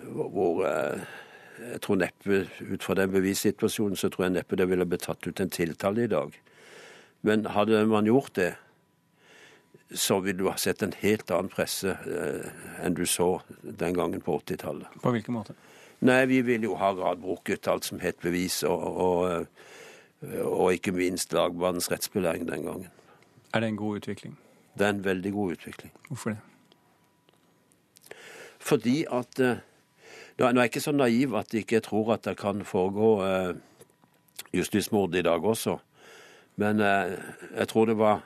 hvor 0.00 0.64
eh, 0.64 1.02
jeg 1.60 1.82
tror 1.84 2.00
neppe, 2.00 2.46
ut 2.60 2.84
fra 2.84 2.96
den 2.96 3.12
bevissituasjonen, 3.12 3.98
så 4.00 4.08
tror 4.08 4.26
jeg 4.26 4.38
neppe 4.38 4.56
det 4.56 4.68
ville 4.70 4.88
blitt 4.88 5.04
tatt 5.04 5.26
ut 5.28 5.40
en 5.44 5.52
tiltale 5.52 6.06
i 6.06 6.10
dag. 6.10 6.32
Men 7.20 7.44
hadde 7.52 7.82
man 7.90 8.08
gjort 8.08 8.32
det, 8.38 8.54
så 9.92 10.20
ville 10.24 10.38
du 10.38 10.48
ha 10.48 10.56
sett 10.56 10.82
en 10.82 10.94
helt 11.02 11.30
annen 11.34 11.50
presse 11.52 11.92
eh, 11.92 12.48
enn 12.80 12.96
du 12.96 13.04
så 13.04 13.42
den 13.60 13.96
gangen 13.98 14.22
på 14.24 14.38
80-tallet. 14.38 15.00
På 15.02 15.12
hvilken 15.12 15.36
måte? 15.36 15.56
Nei, 16.00 16.26
vi 16.26 16.40
ville 16.40 16.64
jo 16.64 16.74
ha 16.80 16.92
radbruket 16.96 17.68
alt 17.68 17.84
som 17.84 18.00
het 18.00 18.16
bevis, 18.24 18.62
og, 18.64 18.84
og, 19.04 19.46
eh, 20.22 20.44
og 20.46 20.72
ikke 20.72 20.94
minst 20.96 21.34
lagmannens 21.36 21.90
rettsbelæring 21.92 22.46
den 22.48 22.64
gangen. 22.64 22.86
Er 23.52 23.60
det 23.60 23.68
en 23.68 23.76
god 23.76 23.96
utvikling? 23.96 24.38
Det 24.78 24.86
er 24.86 24.90
en 24.90 25.04
veldig 25.04 25.32
god 25.32 25.52
utvikling. 25.52 25.92
Hvorfor 26.08 26.30
det? 26.30 26.38
Fordi 28.58 29.04
at 29.12 29.40
eh, 29.40 29.66
Nå 30.38 30.46
er 30.46 30.54
jeg 30.56 30.70
ikke 30.70 30.80
så 30.80 30.92
naiv 30.92 31.34
at 31.36 31.52
jeg 31.52 31.66
ikke 31.66 31.80
tror 31.84 32.14
at 32.14 32.24
det 32.24 32.38
kan 32.40 32.64
foregå 32.64 33.08
eh, 33.24 33.56
justismord 34.56 35.14
i 35.14 35.22
dag 35.22 35.44
også. 35.44 35.76
Men 36.56 36.80
jeg 36.80 37.68
tror 37.68 37.84
det 37.84 37.98
var 37.98 38.24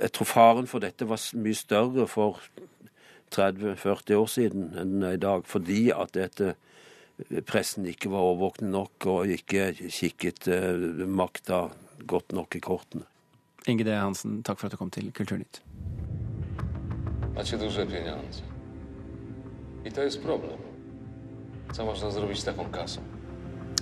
Jeg 0.00 0.12
tror 0.12 0.24
faren 0.24 0.66
for 0.66 0.78
dette 0.78 1.08
var 1.08 1.22
mye 1.38 1.54
større 1.54 2.06
for 2.06 2.40
30-40 3.34 4.14
år 4.14 4.30
siden 4.30 4.70
enn 4.78 5.04
i 5.12 5.18
dag. 5.20 5.44
Fordi 5.46 5.90
at 5.94 6.14
dette 6.16 6.54
pressen 7.48 7.86
ikke 7.88 8.10
var 8.12 8.26
overvåkne 8.26 8.70
nok 8.70 9.06
og 9.08 9.32
ikke 9.32 9.70
kikket 9.78 10.48
eh, 10.52 11.06
makta 11.08 11.66
godt 12.06 12.34
nok 12.36 12.58
i 12.58 12.60
kortene. 12.60 13.06
Inge 13.66 13.84
D. 13.84 13.94
Hansen, 13.96 14.42
takk 14.46 14.60
for 14.60 14.68
at 14.68 14.76
du 14.76 14.78
kom 14.78 14.92
til 14.94 15.10
Kulturnytt. 15.12 15.62
Macie 17.34 17.58
duże 17.58 17.86
pieniądze. 17.86 18.42
I 19.84 19.92
to 19.92 20.02
jest 20.02 20.22
problem. 20.22 20.58
Co 21.72 21.84
można 21.84 22.10
zrobić 22.10 22.40
z 22.40 22.44
taką 22.44 22.70
kasą? 22.70 23.15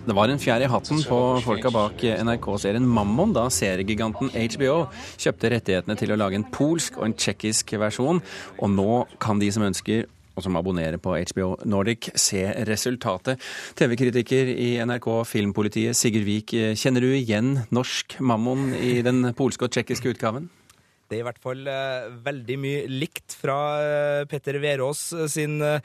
Det 0.05 0.13
var 0.13 0.29
en 0.29 0.41
fjær 0.41 0.61
i 0.61 0.67
hatten 0.69 0.99
på 1.09 1.19
folka 1.41 1.71
bak 1.73 2.03
NRK-serien 2.27 2.85
Mammon 2.85 3.31
da 3.33 3.47
seriegiganten 3.49 4.29
HBO 4.35 4.75
kjøpte 5.17 5.49
rettighetene 5.55 5.97
til 5.97 6.13
å 6.13 6.19
lage 6.21 6.37
en 6.37 6.45
polsk 6.53 6.99
og 6.99 7.07
en 7.07 7.15
tsjekkisk 7.17 7.73
versjon, 7.81 8.21
og 8.61 8.69
nå 8.75 8.99
kan 9.23 9.41
de 9.41 9.49
som 9.55 9.65
ønsker 9.65 10.05
og 10.35 10.45
som 10.45 10.59
abonnerer 10.61 11.01
på 11.01 11.15
HBO 11.31 11.55
Nordic, 11.65 12.11
se 12.21 12.43
resultatet. 12.69 13.41
TV-kritiker 13.79 14.51
i 14.53 14.75
NRK 14.85 15.09
Filmpolitiet, 15.31 15.97
Sigurd 15.97 16.29
Vik, 16.29 16.53
kjenner 16.77 17.07
du 17.07 17.15
igjen 17.15 17.63
norsk 17.73 18.19
Mammon 18.21 18.75
i 18.77 18.99
den 19.07 19.31
polske 19.39 19.71
og 19.71 19.73
tsjekkiske 19.73 20.13
utgaven? 20.13 20.51
Det 21.09 21.19
er 21.19 21.23
i 21.23 21.27
hvert 21.27 21.41
fall 21.43 21.69
eh, 21.69 22.07
veldig 22.25 22.57
mye 22.61 22.83
likt 22.91 23.37
fra 23.37 23.57
eh, 23.81 24.25
Petter 24.31 24.59
Verås 24.63 25.03
sin 25.33 25.59
eh, 25.63 25.81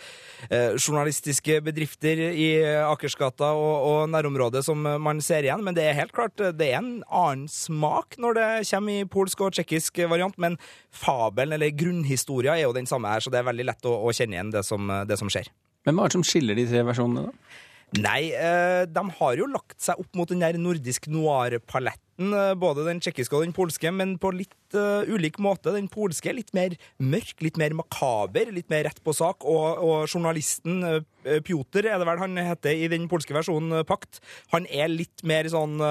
journalistiske 0.78 1.60
bedrifter 1.66 2.22
i 2.30 2.50
Akersgata 2.86 3.52
og, 3.58 3.76
og, 3.90 4.02
nærområdet 4.14 4.64
som 4.66 4.84
man 5.04 5.22
ser 5.26 5.48
igjen. 5.48 5.64
Men 5.66 5.78
det 5.78 5.88
er 5.88 5.98
helt 6.00 6.16
klart 6.16 6.40
det 6.40 6.70
er 6.70 6.80
en 6.80 6.92
annen 7.06 7.48
smak 7.52 8.20
når 8.22 8.40
det 8.40 8.50
kommer 8.72 9.02
i 9.02 9.08
polsk 9.10 9.46
og 9.46 9.56
tsjekkisk 9.58 10.04
variant. 10.12 10.38
Men 10.42 10.60
fabelen, 10.90 11.58
eller 11.58 11.76
grunnhistoria, 11.76 12.56
er 12.56 12.68
jo 12.68 12.76
den 12.76 12.90
samme 12.90 13.12
her, 13.12 13.24
så 13.24 13.34
det 13.34 13.42
er 13.42 13.50
veldig 13.50 13.68
lett 13.72 13.90
å, 13.90 13.98
å 14.06 14.14
kjenne 14.16 14.38
igjen 14.38 14.54
det 14.56 14.64
som, 14.68 14.92
det 15.08 15.20
som 15.20 15.32
skjer. 15.32 15.52
Hva 15.88 15.96
er 15.96 16.12
det 16.12 16.18
som 16.18 16.26
skiller 16.28 16.58
de 16.60 16.68
tre 16.70 16.86
versjonene, 16.88 17.30
da? 17.30 17.66
Nei, 17.98 18.30
eh, 18.38 18.84
de 18.86 19.02
har 19.18 19.40
jo 19.40 19.48
lagt 19.50 19.80
seg 19.82 19.98
opp 19.98 20.14
mot 20.18 20.30
den 20.30 20.44
der 20.44 20.60
nordisk 20.62 21.08
noir-paletten, 21.10 22.34
eh, 22.38 22.54
både 22.54 22.86
den 22.86 23.02
tsjekkiske 23.02 23.34
og 23.34 23.48
den 23.48 23.56
polske, 23.56 23.90
men 23.90 24.14
på 24.22 24.30
litt 24.36 24.78
uh, 24.78 25.02
ulik 25.10 25.40
måte. 25.42 25.74
Den 25.74 25.88
polske 25.90 26.30
er 26.30 26.38
litt 26.38 26.54
mer 26.54 26.76
mørk, 27.02 27.40
litt 27.42 27.58
mer 27.58 27.74
makaber, 27.74 28.52
litt 28.54 28.70
mer 28.70 28.86
rett 28.86 29.02
på 29.02 29.16
sak, 29.18 29.42
og, 29.42 29.82
og 29.82 30.06
journalisten 30.06 30.84
uh, 30.86 31.00
Pjotr, 31.26 31.88
er 31.90 31.98
det 31.98 32.06
vel 32.06 32.22
han 32.22 32.38
heter 32.38 32.78
i 32.78 32.92
den 32.92 33.10
polske 33.10 33.34
versjonen, 33.34 33.82
Pakt, 33.90 34.22
han 34.54 34.70
er 34.70 34.92
litt 34.94 35.26
mer 35.26 35.50
sånn 35.50 35.82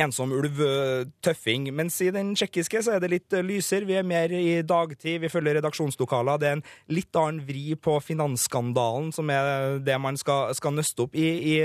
ensom 0.00 0.32
ulv, 0.34 0.60
tøffing. 1.24 1.68
Mens 1.76 2.00
i 2.02 2.10
den 2.14 2.32
tsjekkiske 2.36 2.82
så 2.84 2.96
er 2.96 3.02
det 3.02 3.12
litt 3.12 3.36
lysere. 3.46 3.86
Vi 3.88 3.98
er 3.98 4.06
mer 4.06 4.32
i 4.34 4.62
dagtid, 4.66 5.20
vi 5.22 5.30
følger 5.32 5.58
redaksjonslokaler. 5.60 6.40
Det 6.40 6.50
er 6.50 6.58
en 6.58 6.64
litt 6.94 7.20
annen 7.20 7.44
vri 7.46 7.76
på 7.78 7.98
finansskandalen, 8.02 9.12
som 9.14 9.30
er 9.32 9.78
det 9.84 9.98
man 10.02 10.18
skal, 10.20 10.54
skal 10.58 10.74
nøste 10.76 11.06
opp 11.06 11.14
i, 11.18 11.28
i, 11.54 11.58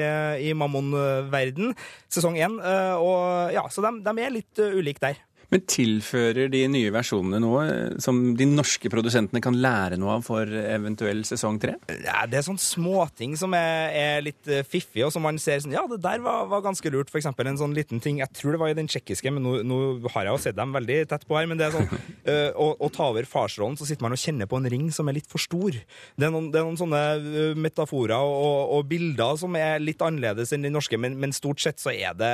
i 0.49 0.53
Mammon-verden, 0.57 1.73
sesong 2.11 2.37
én. 2.39 2.59
Og 2.99 3.55
ja, 3.55 3.65
så 3.73 3.85
de, 3.85 3.95
de 4.05 4.15
er 4.21 4.37
litt 4.37 4.61
ulike 4.61 5.03
der. 5.09 5.25
Men 5.49 5.63
tilfører 5.65 6.49
de 6.53 6.61
nye 6.69 6.91
versjonene 6.93 7.39
noe 7.41 7.63
som 8.01 8.19
de 8.37 8.45
norske 8.45 8.89
produsentene 8.91 9.41
kan 9.41 9.55
lære 9.57 9.97
noe 9.97 10.19
av 10.19 10.25
for 10.27 10.45
eventuell 10.45 11.23
sesong 11.25 11.57
tre? 11.61 11.73
Ja, 12.05 12.21
det 12.29 12.37
er 12.37 12.45
sånne 12.45 12.61
småting 12.61 13.33
som 13.39 13.55
er, 13.57 13.89
er 13.97 14.21
litt 14.27 14.49
eh, 14.49 14.61
fiffige, 14.61 15.07
og 15.07 15.13
som 15.15 15.25
man 15.25 15.41
ser 15.41 15.63
sånn 15.63 15.73
Ja, 15.73 15.87
det 15.89 16.01
der 16.03 16.21
var, 16.21 16.45
var 16.51 16.61
ganske 16.65 16.91
lurt. 16.93 17.09
For 17.09 17.21
eksempel 17.21 17.49
en 17.49 17.57
sånn 17.57 17.73
liten 17.73 18.01
ting 18.03 18.21
Jeg 18.21 18.29
tror 18.37 18.53
det 18.53 18.61
var 18.61 18.73
i 18.73 18.77
den 18.77 18.89
tsjekkiske, 18.91 19.33
men 19.33 19.45
nå, 19.45 19.55
nå, 19.65 19.79
har 20.13 20.29
jeg 20.29 20.35
jo 20.35 20.43
sett 20.45 20.59
dem 20.59 20.75
veldig 20.75 20.99
tett 21.09 21.25
på 21.25 21.39
her. 21.39 21.49
Men 21.49 21.61
det 21.61 21.69
er 21.69 21.77
sånn 21.79 21.89
uh, 21.89 22.51
å, 22.65 22.69
å, 22.77 22.91
ta 22.93 23.09
over 23.09 23.25
farsrollen, 23.29 23.79
så 23.79 23.89
sitter 23.89 24.05
man 24.05 24.13
og 24.13 24.21
kjenner 24.21 24.49
på 24.49 24.61
en 24.61 24.69
ring 24.69 24.87
som 24.93 25.09
er 25.09 25.17
litt 25.17 25.29
for 25.31 25.41
stor. 25.41 25.73
Det 25.73 26.29
er 26.29 26.33
noen, 26.35 26.51
det 26.53 26.61
er 26.61 26.69
noen 26.69 26.77
sånne 26.77 27.55
metaforer 27.57 28.21
og, 28.21 28.75
og, 28.77 28.85
bilder 28.89 29.37
som 29.41 29.57
er 29.57 29.81
litt 29.81 30.01
annerledes 30.05 30.53
enn 30.53 30.65
de 30.65 30.71
norske, 30.73 30.97
men, 31.01 31.17
men 31.19 31.33
stort 31.35 31.61
sett 31.61 31.81
så 31.81 31.91
er 31.93 32.13
det 32.17 32.33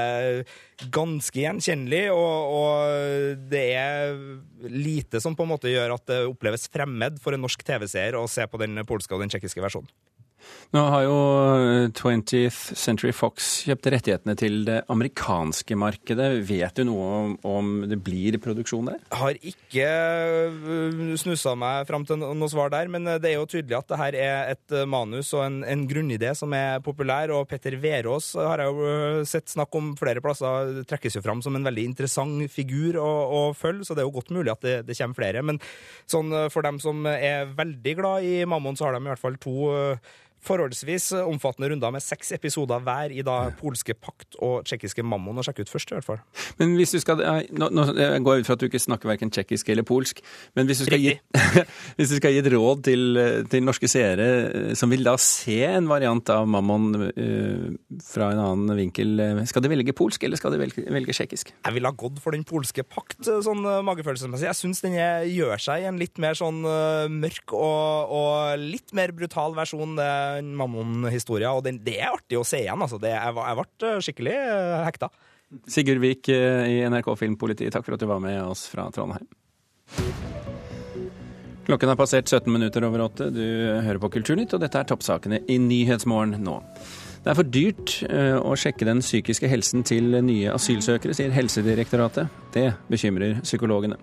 ganske 0.91 1.39
gjenkjennelig. 1.39 2.05
og, 2.11 2.55
og 2.59 3.04
det 3.51 3.63
er 3.77 4.17
lite 4.71 5.21
som 5.23 5.35
på 5.37 5.45
en 5.45 5.53
måte 5.53 5.71
gjør 5.71 5.95
at 5.97 6.05
det 6.09 6.19
oppleves 6.29 6.67
fremmed 6.71 7.19
for 7.23 7.35
en 7.35 7.43
norsk 7.45 7.63
TV-seer 7.65 8.17
å 8.19 8.25
se 8.31 8.45
på 8.49 8.61
den 8.61 8.79
polske 8.87 9.15
og 9.15 9.23
den 9.23 9.33
tsjekkiske 9.33 9.63
versjonen. 9.63 9.91
Nå 10.75 10.81
har 10.91 11.05
jo 11.05 11.17
20th 11.95 12.73
Century 12.75 13.13
Fox 13.15 13.61
kjøpt 13.63 13.87
rettighetene 13.93 14.33
til 14.35 14.57
det 14.67 14.81
amerikanske 14.91 15.77
markedet. 15.79 16.27
Vet 16.49 16.75
du 16.75 16.83
noe 16.89 17.05
om, 17.15 17.35
om 17.47 17.69
det 17.87 18.01
blir 18.03 18.35
produksjon 18.43 18.89
der? 18.89 18.97
Jeg 19.05 19.21
har 19.21 19.39
ikke 19.51 19.85
øh, 19.85 21.13
snussa 21.21 21.53
meg 21.59 21.85
fram 21.87 22.03
til 22.07 22.19
noe 22.19 22.49
svar 22.51 22.73
der, 22.73 22.89
men 22.91 23.07
øh, 23.07 23.21
det 23.23 23.31
er 23.31 23.37
jo 23.37 23.47
tydelig 23.53 23.77
at 23.77 23.93
det 23.93 23.99
her 24.01 24.17
er 24.19 24.51
et 24.55 24.75
manus 24.89 25.31
og 25.37 25.45
en, 25.45 25.61
en 25.63 25.85
grunnidé 25.87 26.33
som 26.35 26.51
er 26.57 26.83
populær. 26.83 27.31
Og 27.37 27.47
Petter 27.51 27.77
Verås 27.79 28.33
har 28.35 28.65
jeg 28.65 28.75
jo 28.75 29.23
sett 29.31 29.53
snakk 29.53 29.79
om 29.79 29.93
flere 29.99 30.23
plasser, 30.25 30.81
trekkes 30.89 31.15
jo 31.19 31.23
fram 31.23 31.45
som 31.45 31.55
en 31.55 31.69
veldig 31.69 31.87
interessant 31.93 32.51
figur 32.51 32.99
å, 32.99 33.09
å 33.37 33.41
følge, 33.55 33.87
så 33.87 33.95
det 33.95 34.03
er 34.03 34.09
jo 34.09 34.17
godt 34.17 34.35
mulig 34.35 34.51
at 34.51 34.67
det, 34.67 34.75
det 34.89 34.99
kommer 34.99 35.21
flere. 35.21 35.45
Men 35.45 35.61
sånn, 36.03 36.35
for 36.51 36.67
dem 36.67 36.83
som 36.83 37.07
er 37.07 37.47
veldig 37.55 37.97
glad 38.01 38.27
i 38.27 38.35
Mammon, 38.49 38.75
så 38.75 38.89
har 38.89 38.97
de 38.97 39.05
i 39.05 39.13
hvert 39.13 39.23
fall 39.23 39.39
to 39.39 39.71
forholdsvis 40.45 41.11
omfattende 41.23 41.71
runder 41.71 41.93
med 41.95 42.03
seks 42.03 42.33
episoder 42.35 42.83
hver 42.85 43.13
i 43.13 43.23
da 43.25 43.49
polske 43.59 43.95
Pakt 43.95 44.37
og 44.43 44.65
tsjekkiske 44.67 45.03
Mammon 45.05 45.39
å 45.39 45.45
sjekke 45.45 45.65
ut 45.65 45.71
først, 45.71 45.91
i 45.91 45.97
hvert 45.97 46.07
fall. 46.07 46.21
Men 46.59 46.75
hvis 46.79 46.95
du 46.95 46.99
skal 47.01 47.21
Nå, 47.55 47.69
nå 47.73 47.85
jeg 47.95 48.23
går 48.23 48.37
jeg 48.37 48.43
ut 48.43 48.47
fra 48.47 48.55
at 48.57 48.61
du 48.61 48.67
ikke 48.67 48.81
snakker 48.81 49.09
verken 49.09 49.31
tsjekkisk 49.33 49.69
eller 49.71 49.85
polsk, 49.87 50.21
men 50.57 50.67
hvis 50.67 50.81
du 50.81 50.85
skal, 50.87 51.01
gi, 51.01 51.13
hvis 51.97 52.11
du 52.11 52.17
skal 52.19 52.33
gi 52.33 52.41
et 52.41 52.49
råd 52.53 52.83
til, 52.87 53.19
til, 53.51 53.65
norske 53.65 53.89
seere 53.89 54.27
eh, 54.45 54.73
som 54.77 54.91
vil 54.91 55.05
da 55.05 55.15
se 55.21 55.57
en 55.67 55.89
variant 55.89 56.29
av 56.33 56.47
Mammon 56.49 57.07
uh, 57.07 57.97
fra 58.05 58.29
en 58.33 58.41
annen 58.43 58.77
vinkel, 58.77 59.15
eh, 59.21 59.41
skal 59.49 59.65
de 59.65 59.71
velge 59.71 59.95
polsk, 59.97 60.25
eller 60.27 60.39
skal 60.39 60.53
de 60.53 60.61
velge, 60.61 60.85
velge 60.93 61.15
tsjekkisk? 61.15 61.53
Jeg 61.55 61.77
ville 61.77 61.89
ha 61.89 61.97
gått 61.97 62.21
for 62.23 62.35
den 62.35 62.45
polske 62.47 62.85
Pakt, 62.85 63.17
sånn 63.25 63.63
magefølelsesmessig. 63.87 64.49
Jeg 64.49 64.59
syns 64.59 64.83
den 64.83 64.97
gjør 64.97 65.61
seg 65.61 65.83
i 65.83 65.89
en 65.89 65.99
litt 66.01 66.19
mer 66.21 66.37
sånn 66.37 66.61
uh, 66.67 67.07
mørk 67.11 67.55
og, 67.57 68.13
og 68.15 68.61
litt 68.61 68.93
mer 68.97 69.15
brutal 69.15 69.55
versjon. 69.57 69.97
det 69.97 70.11
Mammon-historia, 70.43 71.53
og 71.55 71.63
den, 71.65 71.79
det 71.85 71.99
er 71.99 72.13
artig 72.13 72.39
å 72.39 72.45
se 72.47 72.63
igjen. 72.63 72.81
Altså. 72.81 72.99
Det, 73.01 73.13
jeg, 73.13 73.35
jeg 73.37 73.57
ble 73.59 73.89
eh, 73.89 74.03
skikkelig 74.07 74.35
eh, 74.35 74.83
hekta. 74.85 75.09
Sigurd 75.71 76.01
Vik 76.03 76.29
eh, 76.33 76.63
i 76.73 76.77
NRK 76.89 77.11
Filmpolitiet, 77.19 77.73
takk 77.75 77.85
for 77.87 77.97
at 77.97 78.03
du 78.03 78.09
var 78.09 78.21
med 78.23 78.39
oss 78.43 78.65
fra 78.71 78.87
Trondheim. 78.95 79.27
Klokken 81.65 81.89
har 81.89 81.97
passert 81.97 82.29
17 82.29 82.51
minutter 82.53 82.85
over 82.85 83.07
åtte. 83.07 83.31
Du 83.33 83.41
hører 83.41 84.01
på 84.01 84.11
Kulturnytt, 84.17 84.53
og 84.53 84.61
dette 84.61 84.81
er 84.81 84.89
toppsakene 84.89 85.41
i 85.49 85.57
Nyhetsmorgen 85.61 86.37
nå. 86.45 86.59
Det 87.25 87.31
er 87.31 87.39
for 87.39 87.49
dyrt 87.49 87.95
å 88.05 88.51
sjekke 88.53 88.85
den 88.85 89.01
psykiske 89.01 89.49
helsen 89.49 89.81
til 89.81 90.13
nye 90.21 90.53
asylsøkere, 90.53 91.15
sier 91.17 91.33
Helsedirektoratet. 91.33 92.29
Det 92.53 92.67
bekymrer 92.91 93.39
psykologene. 93.41 93.97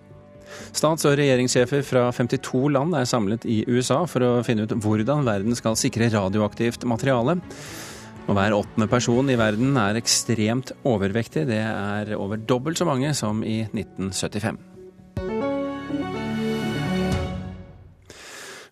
Stats- 0.73 1.05
og 1.09 1.17
regjeringssjefer 1.19 1.85
fra 1.85 2.07
52 2.15 2.67
land 2.73 2.95
er 2.97 3.09
samlet 3.09 3.47
i 3.49 3.61
USA 3.69 4.03
for 4.09 4.25
å 4.25 4.31
finne 4.45 4.67
ut 4.67 4.75
hvordan 4.83 5.25
verden 5.27 5.57
skal 5.57 5.77
sikre 5.79 6.11
radioaktivt 6.13 6.85
materiale. 6.89 7.37
Og 8.23 8.37
hver 8.37 8.55
åttende 8.55 8.87
person 8.87 9.27
i 9.29 9.39
verden 9.39 9.75
er 9.79 9.99
ekstremt 9.99 10.71
overvektig. 10.87 11.47
Det 11.49 11.59
er 11.59 12.13
over 12.15 12.39
dobbelt 12.39 12.79
så 12.79 12.87
mange 12.87 13.11
som 13.17 13.43
i 13.43 13.65
1975. 13.67 14.61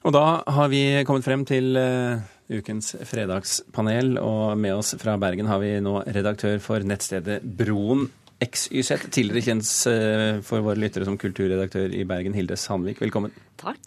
Og 0.02 0.16
da 0.16 0.26
har 0.50 0.72
vi 0.72 1.04
kommet 1.06 1.28
frem 1.28 1.44
til 1.46 1.76
uh, 1.78 2.22
ukens 2.50 2.96
fredagspanel, 3.06 4.16
og 4.18 4.58
med 4.58 4.80
oss 4.80 4.96
fra 5.02 5.14
Bergen 5.22 5.50
har 5.52 5.62
vi 5.62 5.76
nå 5.84 6.00
redaktør 6.10 6.58
for 6.64 6.82
nettstedet 6.88 7.42
Broen 7.44 8.08
XYZ, 8.42 9.08
tidligere 9.14 9.46
kjent 9.46 9.68
uh, 9.92 10.42
for 10.46 10.66
våre 10.66 10.82
lyttere 10.82 11.06
som 11.08 11.18
kulturredaktør 11.22 11.94
i 11.94 12.06
Bergen, 12.10 12.36
Hilde 12.38 12.58
Sandvik. 12.58 13.02
Velkommen. 13.04 13.34
Takk. 13.62 13.78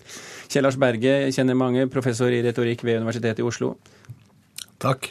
Kjell 0.53 0.67
Lars 0.67 0.79
Berge 0.79 1.15
kjenner 1.35 1.59
mange, 1.59 1.89
professor 1.91 2.31
i 2.31 2.43
retorikk 2.45 2.87
ved 2.87 3.03
Universitetet 3.03 3.43
i 3.43 3.49
Oslo. 3.49 3.75
Takk. 4.83 5.11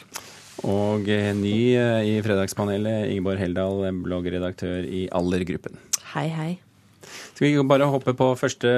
Og 0.64 1.10
ny 1.36 1.56
i 1.76 2.14
Fredagspanelet, 2.24 3.10
Ingeborg 3.12 3.42
Heldal, 3.42 3.90
bloggredaktør 4.06 4.86
i 4.86 5.04
Allergruppen. 5.12 5.76
Hei, 6.14 6.28
hei. 6.32 6.52
Skal 7.34 7.48
vi 7.48 7.62
bare 7.68 7.88
hoppe 7.90 8.14
på 8.16 8.30
første 8.38 8.70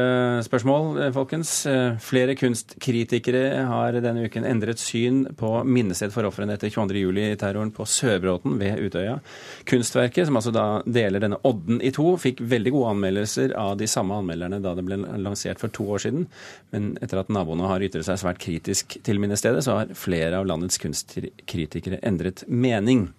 spørsmål, 0.47 0.99
eh, 1.03 1.13
folkens. 1.13 1.51
Eh, 1.67 1.99
flere 2.01 2.35
kunstkritikere 2.39 3.67
har 3.69 3.93
denne 4.01 4.27
uken 4.27 4.47
endret 4.49 4.81
syn 4.81 5.27
på 5.37 5.65
minnested 5.65 6.13
for 6.15 6.25
ofrene 6.25 6.57
etter 6.57 6.71
22.07-terroren 6.73 7.73
på 7.77 7.85
Sørbråten 7.85 8.59
ved 8.59 8.81
Utøya. 8.81 9.19
Kunstverket, 9.67 10.27
som 10.27 10.37
altså 10.37 10.53
da 10.55 10.67
deler 10.87 11.21
denne 11.21 11.41
odden 11.45 11.83
i 11.83 11.91
to, 11.91 12.17
fikk 12.17 12.41
veldig 12.41 12.73
gode 12.73 12.95
anmeldelser 12.95 13.57
av 13.57 13.77
de 13.77 13.87
samme 13.91 14.17
anmelderne 14.17 14.63
da 14.63 14.75
det 14.75 14.87
ble 14.87 15.01
lansert 15.21 15.61
for 15.61 15.69
to 15.69 15.85
år 15.97 16.07
siden. 16.07 16.27
Men 16.73 16.97
etter 17.03 17.21
at 17.21 17.29
naboene 17.29 17.69
har 17.69 17.85
ytret 17.85 18.07
seg 18.07 18.21
svært 18.23 18.41
kritisk 18.43 18.99
til 19.05 19.21
minnestedet, 19.23 19.65
så 19.65 19.81
har 19.81 19.95
flere 19.99 20.41
av 20.41 20.49
landets 20.49 20.81
kunstkritikere 20.83 22.01
endret 22.07 22.47
mening. 22.49 23.11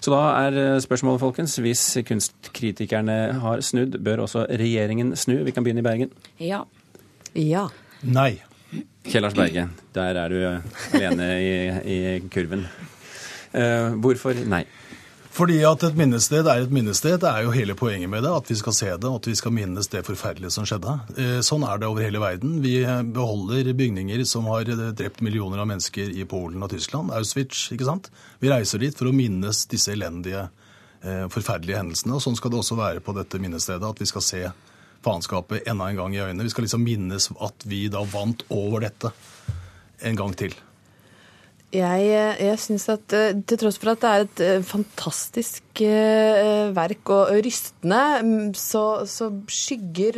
Så 0.00 0.12
da 0.14 0.22
er 0.46 0.58
eh, 0.62 0.80
spørsmålet, 0.82 1.22
folkens, 1.22 1.56
hvis 1.62 1.84
kunstkritikerne 2.08 3.18
har 3.42 3.62
snudd, 3.64 3.98
bør 4.04 4.24
også 4.26 4.46
regjeringen 4.50 5.14
snu? 5.18 5.40
Vi 5.46 5.54
kan 5.54 5.66
begynne 5.66 5.82
i 5.84 5.88
Bergen. 5.88 6.12
Ja. 6.42 6.62
Ja. 7.34 7.68
Nei. 8.02 8.32
Kjell 9.08 9.24
Lars 9.24 9.36
Berge, 9.36 9.68
der 9.96 10.18
er 10.20 10.28
du 10.28 10.40
alene 10.98 11.28
i, 11.40 11.52
i 11.88 11.98
kurven. 12.28 12.66
Uh, 13.48 13.96
hvorfor 14.04 14.36
nei? 14.44 14.66
Fordi 15.38 15.60
at 15.62 15.84
et 15.86 15.94
minnested 15.94 16.48
er 16.50 16.64
et 16.64 16.72
minnested. 16.74 17.20
Det 17.22 17.28
er 17.30 17.44
jo 17.46 17.52
hele 17.54 17.76
poenget 17.78 18.10
med 18.10 18.24
det. 18.26 18.32
At 18.34 18.48
vi 18.50 18.56
skal 18.58 18.74
se 18.74 18.88
det, 18.90 19.06
og 19.06 19.20
at 19.20 19.28
vi 19.30 19.36
skal 19.38 19.54
minnes 19.54 19.86
det 19.92 20.00
forferdelige 20.06 20.50
som 20.50 20.66
skjedde. 20.66 20.94
Eh, 21.14 21.36
sånn 21.46 21.62
er 21.62 21.78
det 21.78 21.86
over 21.86 22.02
hele 22.02 22.18
verden. 22.18 22.56
Vi 22.64 22.80
beholder 23.14 23.70
bygninger 23.78 24.24
som 24.26 24.48
har 24.50 24.66
drept 24.98 25.22
millioner 25.22 25.62
av 25.62 25.70
mennesker 25.70 26.10
i 26.10 26.26
Polen 26.26 26.64
og 26.66 26.72
Tyskland. 26.74 27.14
Auschwitz, 27.14 27.68
ikke 27.76 27.86
sant. 27.86 28.10
Vi 28.42 28.50
reiser 28.50 28.82
dit 28.82 28.98
for 28.98 29.12
å 29.12 29.14
minnes 29.14 29.62
disse 29.70 29.94
elendige, 29.94 30.48
eh, 31.06 31.28
forferdelige 31.30 31.84
hendelsene. 31.84 32.18
Og 32.18 32.24
sånn 32.24 32.38
skal 32.40 32.50
det 32.50 32.58
også 32.64 32.80
være 32.82 33.04
på 33.04 33.14
dette 33.14 33.38
minnestedet. 33.38 33.86
At 33.86 34.02
vi 34.02 34.10
skal 34.10 34.26
se 34.26 34.44
faenskapet 35.06 35.70
enda 35.70 35.86
en 35.86 36.02
gang 36.02 36.14
i 36.16 36.24
øynene. 36.24 36.42
Vi 36.42 36.50
skal 36.50 36.66
liksom 36.66 36.82
minnes 36.82 37.30
at 37.38 37.62
vi 37.64 37.86
da 37.86 38.02
vant 38.02 38.42
over 38.50 38.80
dette 38.80 39.14
en 40.02 40.18
gang 40.18 40.34
til. 40.34 40.58
Jeg, 41.68 42.04
jeg 42.40 42.60
syns 42.62 42.86
at 42.88 43.12
eh, 43.12 43.40
til 43.44 43.58
tross 43.60 43.76
for 43.76 43.90
at 43.92 44.00
det 44.00 44.08
er 44.08 44.22
et 44.24 44.40
eh, 44.40 44.62
fantastisk 44.64 45.82
eh, 45.84 46.70
verk 46.72 47.12
og 47.12 47.34
rystende, 47.44 47.98
mm, 48.24 48.54
så, 48.56 48.84
så 49.04 49.28
skygger 49.52 50.16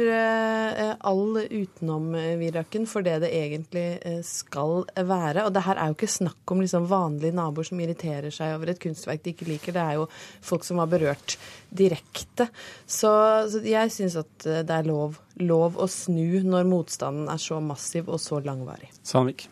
all 0.94 1.40
utenom-viraken 1.42 2.86
for 2.86 3.02
det 3.02 3.16
det 3.24 3.32
egentlig 3.34 4.22
skal 4.26 4.86
være. 4.94 5.48
Og 5.48 5.50
det 5.56 5.64
her 5.66 5.82
er 5.82 5.90
jo 5.90 5.98
ikke 5.98 6.12
snakk 6.14 6.54
om 6.54 6.62
liksom 6.62 6.86
vanlige 6.90 7.34
naboer 7.34 7.66
som 7.66 7.82
irriterer 7.82 8.30
seg 8.34 8.54
over 8.54 8.70
et 8.70 8.82
kunstverk 8.86 9.26
de 9.26 9.34
ikke 9.34 9.50
liker. 9.50 9.74
Det 9.74 9.82
er 9.82 9.98
jo 9.98 10.06
folk 10.52 10.62
som 10.68 10.78
var 10.78 10.94
berørt 10.94 11.34
direkte. 11.74 12.46
Så, 12.86 13.10
så 13.50 13.66
jeg 13.66 13.90
syns 13.90 14.20
at 14.22 14.46
det 14.46 14.70
er 14.70 14.86
lov, 14.86 15.18
lov 15.42 15.82
å 15.82 15.90
snu 15.90 16.44
når 16.46 16.70
motstanden 16.70 17.26
er 17.32 17.42
så 17.42 17.58
massiv 17.58 18.06
og 18.06 18.22
så 18.22 18.38
langvarig. 18.38 18.94
Sandvik. 19.02 19.48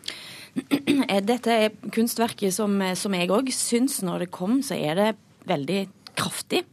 Dette 1.29 1.55
er 1.65 1.77
kunstverket 1.93 2.55
som, 2.55 2.77
som 2.97 3.15
jeg 3.15 3.31
òg 3.33 3.51
syns 3.53 3.99
når 4.05 4.25
det 4.25 4.33
kom, 4.35 4.59
så 4.65 4.77
er 4.77 4.99
det 4.99 5.09
veldig 5.49 5.85
kraftig. 6.19 6.63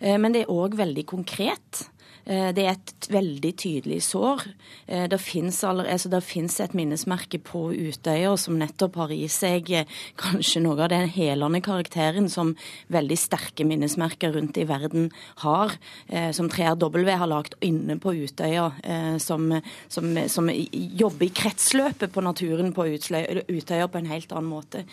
Eh, 0.00 0.16
men 0.20 0.34
det 0.34 0.44
er 0.44 0.54
òg 0.54 0.76
veldig 0.78 1.06
konkret. 1.08 1.86
Eh, 2.26 2.48
det 2.54 2.64
er 2.66 2.74
et 2.74 3.06
veldig 3.14 3.52
tydelig 3.54 4.00
sår. 4.08 4.42
Eh, 4.90 5.04
det 5.10 5.18
fins 5.22 5.60
altså 5.64 6.10
et 6.10 6.74
minnesmerke 6.74 7.38
på 7.38 7.68
Utøya 7.70 8.32
som 8.36 8.58
nettopp 8.58 8.98
har 8.98 9.14
i 9.14 9.28
seg 9.30 9.70
eh, 9.70 9.86
kanskje 10.18 10.64
noe 10.64 10.80
av 10.82 10.90
den 10.90 11.06
helende 11.12 11.62
karakteren 11.62 12.28
som 12.32 12.56
veldig 12.90 13.18
sterke 13.20 13.66
minnesmerker 13.66 14.34
rundt 14.34 14.58
i 14.58 14.66
verden 14.66 15.10
har. 15.44 15.76
Som 16.34 16.48
3RW 16.50 17.08
har 17.18 17.28
lagd 17.28 17.54
inne 17.64 17.96
på 18.00 18.12
Utøya, 18.14 18.66
som, 19.22 19.48
som, 19.92 20.12
som, 20.30 20.50
jobber 20.50 21.26
i 21.26 21.32
kretsløpet 21.34 22.12
på 22.12 22.24
naturen 22.24 22.72
på 22.76 22.86
Utøya 22.96 23.88
på 23.88 24.00
en 24.00 24.10
helt 24.10 24.32
annen 24.32 24.50
måte. 24.50 24.84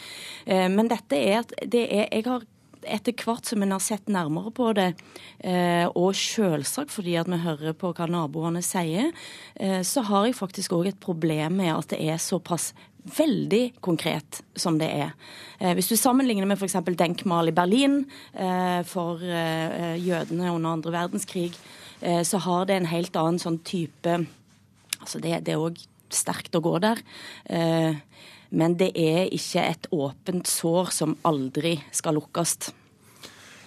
Men 0.45 0.89
dette 0.91 1.17
er, 1.17 1.45
det 1.65 1.85
er 1.87 2.09
Jeg 2.13 2.25
har 2.27 2.45
etter 2.89 3.15
hvert 3.17 3.47
som 3.47 3.63
en 3.63 3.73
har 3.75 3.81
sett 3.83 4.09
nærmere 4.11 4.51
på 4.55 4.71
det, 4.77 4.93
eh, 5.39 5.85
og 5.87 6.15
selvsagt 6.17 6.93
fordi 6.93 7.15
at 7.19 7.29
vi 7.31 7.39
hører 7.43 7.75
på 7.77 7.93
hva 7.95 8.07
naboene 8.09 8.63
sier, 8.65 9.11
eh, 9.55 9.81
så 9.83 10.03
har 10.07 10.27
jeg 10.27 10.37
faktisk 10.39 10.75
òg 10.77 10.91
et 10.91 10.99
problem 10.99 11.57
med 11.61 11.73
at 11.75 11.93
det 11.93 12.01
er 12.01 12.21
såpass 12.21 12.73
veldig 13.03 13.81
konkret 13.83 14.41
som 14.55 14.77
det 14.79 14.89
er. 14.89 15.13
Eh, 15.59 15.73
hvis 15.75 15.91
du 15.91 15.95
sammenligner 15.99 16.47
med 16.47 16.57
f.eks. 16.57 16.79
Denkmal 16.97 17.51
i 17.51 17.55
Berlin 17.55 18.05
for 18.87 19.19
jødene 19.19 20.51
under 20.51 20.69
andre 20.71 20.91
verdenskrig, 20.91 21.51
så 21.99 22.39
har 22.43 22.65
det 22.67 22.77
en 22.77 22.91
helt 22.91 23.15
annen 23.15 23.39
sånn 23.39 23.59
type 23.63 24.23
Altså 25.03 25.19
det, 25.19 25.41
det 25.43 25.51
er 25.51 25.59
òg 25.59 25.81
sterkt 26.15 26.55
å 26.55 26.61
gå 26.63 26.77
der. 26.79 27.01
Men 28.53 28.77
det 28.77 28.91
er 28.99 29.31
ikke 29.33 29.65
et 29.65 29.89
åpent 29.91 30.47
sår 30.49 30.93
som 30.93 31.17
aldri 31.25 31.79
skal 31.91 32.19
lukkes. 32.19 32.71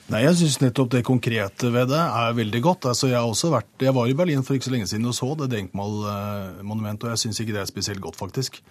Nei, 0.06 0.22
Jeg 0.22 0.36
syns 0.38 0.60
nettopp 0.62 0.92
det 0.94 1.02
konkrete 1.02 1.72
ved 1.74 1.88
det 1.90 1.98
er 1.98 2.34
veldig 2.38 2.60
godt. 2.62 2.86
Altså, 2.86 3.08
Jeg 3.10 3.50
vært, 3.50 3.70
jeg 3.82 3.94
var 3.94 4.06
i 4.06 4.14
Berlin 4.14 4.44
for 4.46 4.54
ikke 4.54 4.68
så 4.68 4.74
lenge 4.76 4.86
siden 4.86 5.06
og 5.10 5.16
så 5.18 5.34
det 5.34 5.50
Denkmal-monumentet, 5.50 7.08
og 7.08 7.10
jeg 7.10 7.24
syns 7.24 7.40
ikke 7.40 7.56
det 7.56 7.64
er 7.64 7.72
spesielt 7.72 8.00
godt, 8.00 8.16
faktisk. 8.16 8.62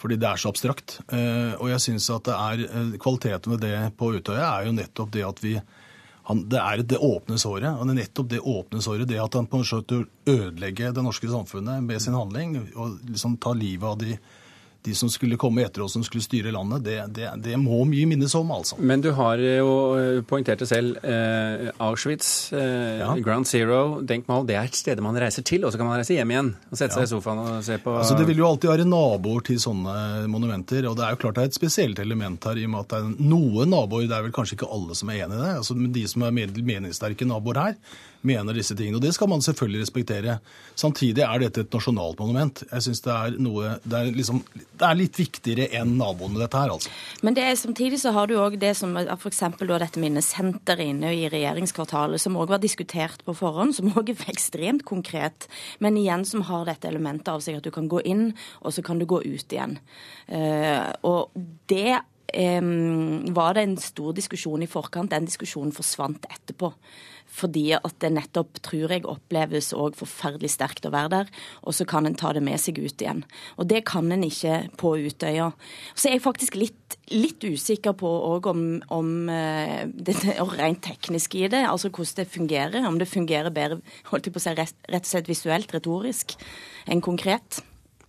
Fordi 0.00 0.16
det 0.16 0.26
er 0.26 0.40
så 0.40 0.50
abstrakt. 0.50 0.98
Eh, 1.12 1.54
og 1.60 1.68
jeg 1.70 1.80
syns 1.84 2.10
at 2.10 2.26
er 2.34 2.64
eh, 2.66 2.96
kvaliteten 2.98 3.52
ved 3.52 3.62
det 3.62 3.92
på 4.00 4.10
Utøya 4.16 4.48
er 4.56 4.66
jo 4.66 4.74
nettopp 4.74 5.12
det 5.14 5.24
at 5.28 5.44
vi 5.44 5.60
det 6.30 6.60
er 6.60 6.82
det 6.86 6.98
åpne 7.02 7.38
såret. 7.42 7.74
og 7.74 7.86
det 7.86 7.90
er 7.90 7.98
nettopp 8.04 8.28
det 8.30 8.38
åpne 8.38 8.80
såret, 8.82 9.08
det 9.08 9.18
at 9.18 9.34
han 9.34 9.48
på 9.50 9.58
en 9.58 9.64
måte 9.66 10.04
ødelegger 10.30 10.92
det 10.94 11.02
norske 11.02 11.26
samfunnet 11.26 11.82
med 11.82 11.98
sin 12.02 12.14
handling 12.14 12.54
og 12.76 13.00
liksom 13.08 13.34
ta 13.42 13.50
livet 13.52 13.88
av 13.88 13.98
de 13.98 14.18
de 14.82 14.94
som 14.94 15.10
skulle 15.12 15.36
komme 15.36 15.64
etter 15.66 15.82
oss, 15.84 15.92
som 15.92 16.04
skulle 16.04 16.24
styre 16.24 16.52
landet, 16.54 16.84
det, 16.84 16.96
det, 17.16 17.28
det 17.44 17.56
må 17.60 17.82
mye 17.88 18.08
minnes 18.08 18.34
om, 18.38 18.48
altså. 18.54 18.78
Men 18.80 19.02
du 19.04 19.10
har 19.16 19.40
jo 19.42 19.72
eh, 19.98 20.20
poengtert 20.26 20.62
det 20.62 20.68
selv. 20.70 20.96
Eh, 21.04 21.68
Auschwitz, 21.84 22.52
eh, 22.56 23.00
ja. 23.02 23.10
Ground 23.20 23.48
Zero, 23.50 24.00
Denkmal, 24.06 24.46
det 24.48 24.56
er 24.56 24.70
et 24.70 24.78
sted 24.78 25.02
man 25.04 25.18
reiser 25.20 25.44
til, 25.46 25.66
og 25.66 25.74
så 25.74 25.80
kan 25.80 25.90
man 25.90 26.00
reise 26.00 26.16
hjem 26.16 26.32
igjen 26.32 26.52
og 26.70 26.76
sette 26.80 26.94
ja. 26.94 27.02
seg 27.02 27.08
i 27.08 27.12
sofaen 27.12 27.42
og 27.44 27.64
se 27.66 27.80
på 27.82 27.96
Altså, 28.00 28.16
Det 28.16 28.28
vil 28.30 28.40
jo 28.40 28.48
alltid 28.48 28.72
være 28.72 28.88
naboer 28.88 29.44
til 29.50 29.60
sånne 29.60 29.96
monumenter, 30.32 30.88
og 30.88 30.96
det 30.98 31.06
er 31.06 31.16
jo 31.16 31.22
klart 31.26 31.36
det 31.36 31.44
er 31.44 31.52
et 31.52 31.60
spesielt 31.60 32.00
element 32.00 32.48
her, 32.48 32.60
i 32.60 32.68
og 32.68 32.74
med 32.74 32.86
at 32.86 32.94
det 32.94 33.02
er 33.02 33.32
noen 33.34 33.74
naboer, 33.74 34.08
det 34.08 34.16
er 34.16 34.28
vel 34.28 34.36
kanskje 34.36 34.56
ikke 34.56 34.70
alle 34.72 34.96
som 34.96 35.12
er 35.12 35.26
enig 35.26 35.36
i 35.36 35.42
det, 35.44 35.56
altså 35.60 35.76
de 35.76 36.06
som 36.08 36.24
er 36.24 36.36
meningssterke 36.36 37.28
naboer 37.28 37.60
her, 37.66 37.76
mener 38.26 38.56
disse 38.56 38.76
tingene. 38.76 38.98
Og 38.98 39.04
det 39.04 39.12
skal 39.16 39.30
man 39.30 39.42
selvfølgelig 39.44 39.84
respektere. 39.84 40.36
Samtidig 40.78 41.24
er 41.24 41.42
dette 41.42 41.64
et 41.64 41.74
nasjonalt 41.74 42.20
monument. 42.20 42.62
Jeg 42.70 42.84
syns 42.86 43.02
det 43.04 43.12
er 43.14 43.38
noe 43.42 43.74
det 43.84 43.96
er, 43.96 44.10
liksom, 44.16 44.42
det 44.52 44.86
er, 44.86 44.98
litt 44.98 45.20
viktigere 45.20 45.68
enn 45.80 45.96
naboene, 46.00 46.40
dette 46.40 46.60
her, 46.60 46.74
altså. 46.74 46.92
Men 47.26 47.36
det 47.36 47.46
er, 47.46 47.56
samtidig 47.60 48.00
så 48.02 48.12
har 48.16 48.30
du 48.30 48.36
òg 48.40 48.58
det 48.60 48.74
som 48.78 48.96
f.eks. 49.00 49.42
dette 49.60 50.02
minnesenteret 50.02 50.92
inne 50.92 51.14
i 51.16 51.26
regjeringskvartalet, 51.32 52.22
som 52.22 52.38
òg 52.40 52.54
var 52.54 52.62
diskutert 52.62 53.24
på 53.26 53.36
forhånd, 53.36 53.76
som 53.78 53.92
òg 53.94 54.12
er 54.14 54.28
ekstremt 54.32 54.84
konkret, 54.88 55.48
men 55.80 55.98
igjen 56.00 56.26
som 56.28 56.44
har 56.48 56.68
dette 56.68 56.88
elementet 56.90 57.32
av 57.32 57.44
seg 57.44 57.60
at 57.60 57.66
du 57.66 57.72
kan 57.74 57.88
gå 57.90 58.04
inn, 58.08 58.30
og 58.60 58.76
så 58.76 58.84
kan 58.84 59.00
du 59.00 59.08
gå 59.08 59.22
ut 59.24 59.56
igjen. 59.56 59.78
Uh, 60.30 60.92
og 61.06 61.36
det 61.70 62.00
var 62.30 63.54
det 63.56 63.62
en 63.66 63.78
stor 63.80 64.14
diskusjon 64.16 64.62
i 64.62 64.70
forkant. 64.70 65.10
Den 65.10 65.28
diskusjonen 65.28 65.74
forsvant 65.74 66.28
etterpå. 66.30 66.72
Fordi 67.30 67.68
at 67.76 67.94
det 68.02 68.10
nettopp, 68.16 68.58
tror 68.64 68.90
jeg, 68.90 69.06
oppleves 69.08 69.70
òg 69.76 69.94
forferdelig 69.98 70.50
sterkt 70.56 70.86
å 70.88 70.92
være 70.92 71.12
der. 71.12 71.30
Og 71.62 71.76
så 71.76 71.86
kan 71.88 72.08
en 72.08 72.18
ta 72.18 72.32
det 72.34 72.42
med 72.42 72.58
seg 72.60 72.80
ut 72.82 73.02
igjen. 73.02 73.22
Og 73.56 73.68
det 73.70 73.84
kan 73.88 74.10
en 74.10 74.26
ikke 74.26 74.64
på 74.80 74.96
Utøya. 74.98 75.50
Så 75.94 76.10
er 76.10 76.16
jeg 76.16 76.24
faktisk 76.26 76.58
litt, 76.58 76.98
litt 77.14 77.44
usikker 77.46 77.94
på 78.00 78.10
òg 78.32 78.50
om, 78.50 78.64
om 78.90 79.12
uh, 79.30 79.86
det, 79.86 80.18
rent 80.56 80.82
teknisk 80.86 81.38
i 81.38 81.46
det. 81.52 81.62
Altså 81.70 81.92
hvordan 81.92 82.24
det 82.24 82.30
fungerer. 82.34 82.90
Om 82.90 82.98
det 82.98 83.10
fungerer 83.10 83.54
bedre 83.54 83.80
holdt 84.10 84.26
jeg 84.26 84.34
på 84.34 84.42
å 84.42 84.46
si, 84.48 84.56
rett 84.58 85.04
og 85.04 85.12
slett 85.12 85.30
visuelt, 85.30 85.74
retorisk, 85.76 86.34
enn 86.90 87.04
konkret. 87.04 87.62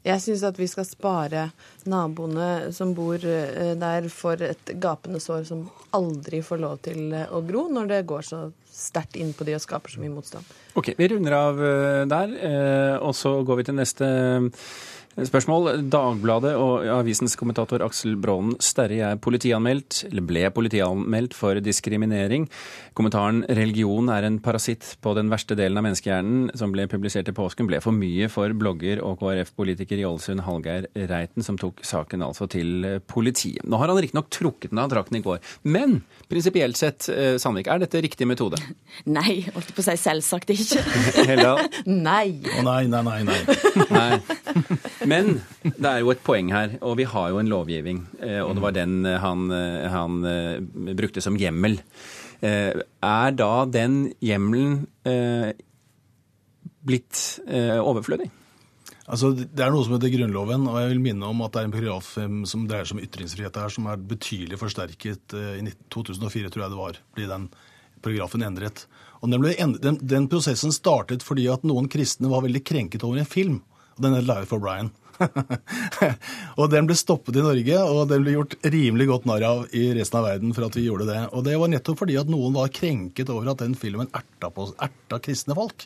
Jeg 0.06 0.22
syns 0.24 0.42
at 0.48 0.58
vi 0.58 0.66
skal 0.70 0.88
spare 0.88 1.44
naboene 1.90 2.72
som 2.74 2.96
bor 2.98 3.22
eh, 3.22 3.74
der, 3.78 4.08
for 4.10 4.42
et 4.42 4.74
gapende 4.82 5.22
sår 5.22 5.46
som 5.52 5.68
aldri 5.94 6.42
får 6.46 6.62
lov 6.64 6.80
til 6.88 7.14
å 7.14 7.44
gro, 7.46 7.68
når 7.70 7.92
det 7.92 8.02
går 8.10 8.26
så 8.26 8.42
sterkt 8.72 9.20
inn 9.20 9.34
på 9.38 9.46
de 9.46 9.58
og 9.58 9.62
skaper 9.62 9.94
så 9.94 10.02
mye 10.02 10.14
motstand. 10.14 10.48
Ok, 10.80 10.94
Vi 10.98 11.10
runder 11.12 11.36
av 11.38 11.62
eh, 11.62 12.06
der, 12.10 12.34
eh, 12.50 12.96
og 12.98 13.14
så 13.18 13.38
går 13.46 13.62
vi 13.62 13.68
til 13.70 13.78
neste 13.78 14.10
Spørsmål. 15.12 15.90
Dagbladet 15.92 16.54
og 16.56 16.86
avisens 16.88 17.34
kommentator 17.36 17.84
Aksel 17.84 18.14
Braanen 18.16 18.54
Sterri 18.64 19.02
er 19.04 19.18
politianmeldt, 19.20 20.06
eller 20.08 20.24
ble 20.24 20.46
politianmeldt 20.56 21.36
for 21.36 21.60
diskriminering. 21.60 22.46
Kommentaren 22.96 23.44
'Religion 23.44 24.08
er 24.08 24.24
en 24.24 24.40
parasitt 24.40 24.96
på 25.04 25.12
den 25.14 25.28
verste 25.28 25.58
delen 25.60 25.76
av 25.78 25.84
menneskehjernen', 25.84 26.56
som 26.56 26.72
ble 26.72 26.88
publisert 26.88 27.28
i 27.28 27.36
påsken, 27.36 27.68
ble 27.68 27.82
for 27.84 27.92
mye 27.92 28.30
for 28.32 28.56
blogger 28.56 29.04
og 29.04 29.20
KrF-politiker 29.20 30.00
i 30.00 30.08
Ålesund 30.08 30.46
Hallgeir 30.48 30.88
Reiten, 30.96 31.44
som 31.44 31.60
tok 31.60 31.84
saken 31.84 32.24
altså 32.24 32.48
til 32.48 33.02
politiet. 33.06 33.68
Nå 33.68 33.78
har 33.84 33.92
han 33.92 34.00
riktignok 34.00 34.32
trukket 34.32 34.72
den 34.72 34.80
av 34.80 34.90
trakten 34.90 35.20
i 35.20 35.22
går, 35.22 35.44
men 35.64 36.04
prinsipielt 36.30 36.80
sett, 36.80 37.10
eh, 37.10 37.36
Sandvik, 37.36 37.68
er 37.68 37.84
dette 37.84 38.00
riktig 38.00 38.26
metode? 38.28 38.64
Nei, 39.06 39.44
holdt 39.52 39.76
på 39.76 39.84
å 39.84 39.90
si 39.92 39.98
selvsagt 40.00 40.56
ikke. 40.56 40.80
Heldal? 41.34 41.68
Nei. 41.86 42.40
Å 42.48 42.64
nei, 42.64 42.88
nei, 42.88 43.04
nei. 43.04 43.24
nei. 43.28 43.42
Nei. 43.92 44.22
Men 45.08 45.40
det 45.64 45.88
er 45.88 46.02
jo 46.04 46.12
et 46.14 46.24
poeng 46.26 46.52
her, 46.54 46.76
og 46.86 46.98
vi 47.00 47.06
har 47.10 47.30
jo 47.32 47.40
en 47.42 47.50
lovgivning. 47.50 48.04
eh, 48.22 48.42
Og 48.44 48.56
det 48.56 48.64
var 48.64 48.76
den 48.76 49.06
eh, 49.06 49.20
han, 49.22 49.48
eh, 49.52 49.88
han 49.90 50.22
brukte 50.98 51.22
som 51.22 51.38
hjemmel. 51.38 51.80
Er 52.42 53.32
da 53.38 53.66
den 53.70 54.16
hjemmelen 54.18 54.88
blitt 56.82 57.20
overflødig? 57.46 58.32
Altså, 59.06 59.30
Det 59.38 59.62
er 59.62 59.70
noe 59.70 59.86
som 59.86 59.94
heter 59.94 60.10
Grunnloven, 60.10 60.66
og 60.66 60.80
jeg 60.82 60.90
vil 60.90 61.04
minne 61.06 61.30
om 61.30 61.44
at 61.46 61.54
det 61.54 61.62
er 61.62 61.70
en 61.70 61.76
paragraf 61.76 62.10
som 62.50 62.66
dreier 62.66 62.90
seg 62.90 62.98
om 62.98 63.04
ytringsfrihet 63.06 63.62
her, 63.62 63.70
som 63.70 63.86
er 63.92 64.02
betydelig 64.02 64.58
forsterket 64.58 65.38
i 65.38 65.76
2004, 65.94 66.50
tror 66.50 66.64
jeg 66.66 66.74
det 66.74 66.82
var, 66.82 66.98
ble 67.14 67.30
den 67.30 67.46
paragrafen 68.02 68.42
endret. 68.42 68.88
Og 69.22 69.30
den, 69.30 69.44
ble 69.44 69.54
den, 69.78 70.00
den 70.02 70.26
prosessen 70.32 70.74
startet 70.74 71.22
fordi 71.22 71.46
at 71.52 71.62
noen 71.68 71.86
kristne 71.94 72.32
var 72.32 72.42
veldig 72.42 72.64
krenket 72.66 73.06
over 73.06 73.22
en 73.22 73.30
film. 73.30 73.62
Den 74.02 74.18
het 74.18 74.28
Life 74.28 74.50
for 74.50 74.64
Brian. 74.64 74.92
og 76.60 76.72
den 76.72 76.88
ble 76.90 76.96
stoppet 76.98 77.38
i 77.38 77.44
Norge, 77.46 77.82
og 77.86 78.08
den 78.10 78.24
ble 78.26 78.36
gjort 78.38 78.56
rimelig 78.66 79.08
godt 79.12 79.28
narr 79.30 79.46
av 79.46 79.76
i 79.78 79.84
resten 79.98 80.18
av 80.18 80.28
verden 80.30 80.56
for 80.58 80.68
at 80.68 80.78
vi 80.78 80.88
gjorde 80.88 81.10
det. 81.12 81.20
Og 81.36 81.46
det 81.46 81.58
var 81.62 81.72
nettopp 81.72 82.02
fordi 82.02 82.18
at 82.22 82.32
noen 82.32 82.56
var 82.58 82.74
krenket 82.74 83.30
over 83.34 83.52
at 83.54 83.62
den 83.62 83.78
filmen 83.78 84.10
erta, 84.10 84.50
på, 84.50 84.72
erta 84.82 85.22
kristne 85.22 85.58
folk. 85.58 85.86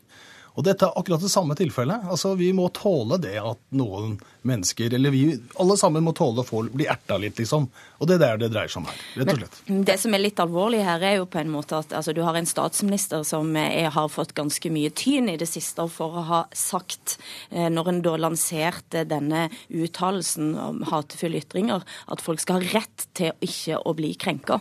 Og 0.56 0.64
dette 0.64 0.88
er 0.88 0.96
akkurat 0.96 1.24
det 1.24 1.32
samme 1.32 1.56
tilfellet. 1.58 2.08
Altså, 2.12 2.36
Vi 2.40 2.52
må 2.56 2.70
tåle 2.76 3.20
det 3.22 3.36
at 3.42 3.60
noen 3.76 4.18
mennesker, 4.46 4.94
eller 4.94 5.12
vi 5.12 5.24
alle 5.60 5.76
sammen 5.78 6.04
må 6.06 6.14
tåle 6.16 6.44
å 6.44 6.48
få 6.48 6.64
bli 6.70 6.86
erta 6.90 7.18
litt, 7.18 7.40
liksom. 7.42 7.66
Og 8.00 8.08
det 8.08 8.18
er 8.18 8.22
der 8.22 8.42
det 8.44 8.52
dreier 8.54 8.72
seg 8.72 8.84
om 8.84 8.90
her, 8.90 9.00
rett 9.18 9.32
og 9.34 9.40
slett. 9.40 9.60
Det 9.90 9.96
som 10.02 10.16
er 10.16 10.22
litt 10.22 10.42
alvorlig 10.44 10.84
her, 10.86 11.02
er 11.02 11.18
jo 11.18 11.28
på 11.32 11.40
en 11.42 11.52
måte 11.52 11.80
at 11.80 11.96
altså, 11.96 12.14
du 12.16 12.22
har 12.26 12.38
en 12.38 12.50
statsminister 12.50 13.26
som 13.28 13.50
er, 13.58 13.90
har 13.96 14.12
fått 14.12 14.36
ganske 14.38 14.72
mye 14.74 14.92
tyn 14.96 15.32
i 15.32 15.38
det 15.42 15.48
siste 15.50 15.86
for 15.92 16.20
å 16.20 16.26
ha 16.30 16.42
sagt, 16.56 17.18
eh, 17.50 17.68
når 17.74 17.92
en 17.92 18.02
da 18.06 18.16
lanserte 18.22 19.06
denne 19.10 19.48
uttalelsen 19.74 20.54
om 20.62 20.84
hatefulle 20.92 21.42
ytringer, 21.42 21.86
at 22.12 22.24
folk 22.24 22.44
skal 22.44 22.62
ha 22.62 22.76
rett 22.78 23.08
til 23.18 23.34
ikke 23.46 23.82
å 23.82 23.96
bli 23.98 24.14
krenka. 24.20 24.60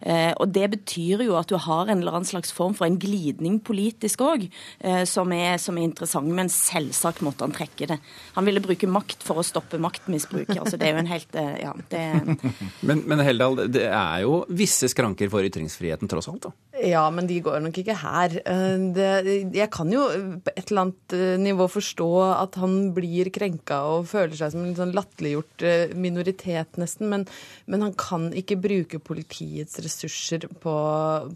Eh, 0.00 0.32
og 0.38 0.54
det 0.54 0.70
betyr 0.76 1.26
jo 1.26 1.36
at 1.40 1.50
du 1.50 1.58
har 1.58 1.90
en 1.90 1.98
eller 1.98 2.20
annen 2.20 2.30
slags 2.30 2.54
form 2.54 2.76
for 2.78 2.86
en 2.86 3.00
glidning 3.02 3.58
politisk 3.64 4.22
òg, 4.24 4.46
eh, 4.80 5.02
som, 5.08 5.33
er- 5.34 5.58
som 5.60 5.76
er 5.78 5.84
interessant. 5.88 6.26
Men 6.30 6.48
selvsagt 6.48 7.20
måtte 7.26 7.44
han 7.46 7.52
trekke 7.52 7.86
det. 7.90 7.98
Han 8.34 8.44
ville 8.48 8.62
bruke 8.64 8.88
makt 8.88 9.22
for 9.26 9.40
å 9.42 9.44
stoppe 9.46 9.78
maktmisbruk. 9.82 10.48
Altså, 10.56 10.78
det 10.78 10.88
er 10.88 10.94
jo 10.96 11.02
en 11.04 11.10
helt 11.12 11.34
eh, 11.40 11.54
Ja, 11.64 11.72
det 11.90 12.02
Men, 12.88 13.02
men 13.08 13.18
Heldal, 13.24 13.56
det 13.72 13.86
er 13.90 14.22
jo 14.24 14.44
visse 14.48 14.88
skranker 14.92 15.30
for 15.32 15.44
ytringsfriheten 15.46 16.08
tross 16.10 16.28
alt, 16.28 16.48
da. 16.48 16.52
Ja, 16.84 17.04
men 17.14 17.28
de 17.30 17.36
går 17.40 17.60
nok 17.62 17.76
ikke 17.80 17.94
her. 18.02 18.34
Eh, 18.44 18.78
Det, 18.94 19.10
jeg 19.54 19.70
kan 19.72 19.90
jo 19.92 20.02
på 20.44 20.52
et 20.56 20.70
eller 20.70 20.86
annet 20.88 21.14
eh, 21.16 21.36
nivå 21.40 21.68
forstå 21.70 22.08
at 22.34 22.58
han 22.60 22.92
blir 22.96 23.30
krenka 23.34 23.80
og 23.94 24.08
føler 24.10 24.34
seg 24.38 24.52
som 24.54 24.64
en 24.66 24.74
sånn 24.76 24.92
latterliggjort 24.96 25.64
minoritet, 25.98 26.76
nesten. 26.80 27.08
Men, 27.12 27.24
men 27.70 27.84
han 27.86 27.94
kan 27.98 28.28
ikke 28.36 28.58
bruke 28.60 28.98
politiets 29.02 29.78
ressurser 29.84 30.46
på, 30.62 30.74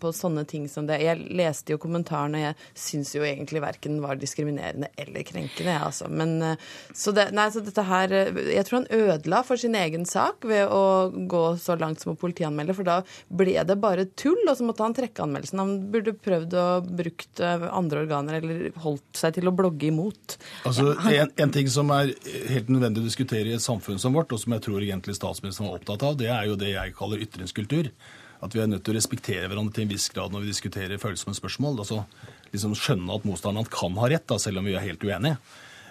på 0.02 0.12
sånne 0.14 0.44
ting 0.50 0.66
som 0.70 0.86
det. 0.88 1.00
Jeg 1.04 1.22
leste 1.38 1.72
jo 1.74 1.80
kommentarene, 1.82 2.38
og 2.42 2.46
jeg 2.48 2.82
syns 2.88 3.14
jo 3.16 3.24
egentlig 3.26 3.62
verken 3.64 3.87
var 4.02 4.18
diskriminerende 4.20 4.90
eller 4.96 5.24
krenkende, 5.26 5.72
Ja, 5.72 5.86
altså. 5.88 6.08
Men 6.08 6.36
eh, 6.42 6.66
så, 6.94 7.12
det, 7.16 7.28
nei, 7.36 7.48
så 7.54 7.62
dette 7.64 7.84
her 7.88 8.12
eh, 8.14 8.40
Jeg 8.54 8.66
tror 8.68 8.80
han 8.80 8.88
ødela 8.94 9.42
for 9.46 9.60
sin 9.60 9.76
egen 9.78 10.06
sak 10.08 10.46
ved 10.48 10.68
å 10.72 11.08
gå 11.30 11.44
så 11.60 11.78
langt 11.80 12.02
som 12.04 12.12
å 12.14 12.18
politianmelde, 12.20 12.76
for 12.76 12.88
da 12.88 12.98
ble 13.28 13.56
det 13.68 13.78
bare 13.80 14.08
tull, 14.18 14.40
og 14.46 14.56
så 14.58 14.66
måtte 14.68 14.84
han 14.86 14.96
trekke 14.96 15.24
anmeldelsen. 15.24 15.62
Han 15.62 15.74
burde 15.92 16.16
prøvd 16.16 16.58
å 16.58 16.66
brukt 16.84 17.42
eh, 17.44 17.66
andre 17.72 18.04
organer 18.04 18.40
eller 18.40 18.68
holdt 18.84 19.22
seg 19.22 19.38
til 19.38 19.50
å 19.50 19.56
blogge 19.56 19.90
imot. 19.90 20.38
Altså, 20.68 20.92
en, 21.08 21.34
en 21.34 21.54
ting 21.54 21.68
som 21.72 21.90
er 21.94 22.14
helt 22.52 22.70
nødvendig 22.72 23.02
å 23.02 23.08
diskutere 23.08 23.52
i 23.52 23.58
et 23.58 23.64
samfunn 23.64 24.00
som 24.00 24.16
vårt, 24.16 24.32
og 24.34 24.42
som 24.42 24.54
jeg 24.56 24.64
tror 24.68 24.84
egentlig 24.84 25.16
statsministeren 25.18 25.70
var 25.70 25.80
opptatt 25.80 26.06
av, 26.06 26.16
det 26.20 26.32
er 26.32 26.48
jo 26.48 26.58
det 26.58 26.74
jeg 26.74 26.96
kaller 26.98 27.22
ytringskultur. 27.24 27.92
At 28.38 28.54
vi 28.54 28.60
er 28.62 28.68
nødt 28.70 28.84
til 28.86 28.94
å 28.94 28.98
respektere 28.98 29.48
hverandre 29.50 29.74
til 29.74 29.86
en 29.86 29.90
viss 29.90 30.06
grad 30.14 30.30
når 30.30 30.44
vi 30.44 30.52
diskuterer 30.52 31.00
følsomme 31.02 31.34
spørsmål. 31.34 31.80
Altså 31.82 32.04
liksom 32.52 32.76
skjønne 32.78 33.16
at 33.16 33.26
motstanderen 33.28 33.68
kan 33.72 33.96
ha 34.00 34.10
rett, 34.10 34.26
da, 34.28 34.38
selv 34.42 34.60
om 34.60 34.68
vi 34.68 34.76
er 34.76 34.86
helt 34.86 35.04
uenige. 35.04 35.38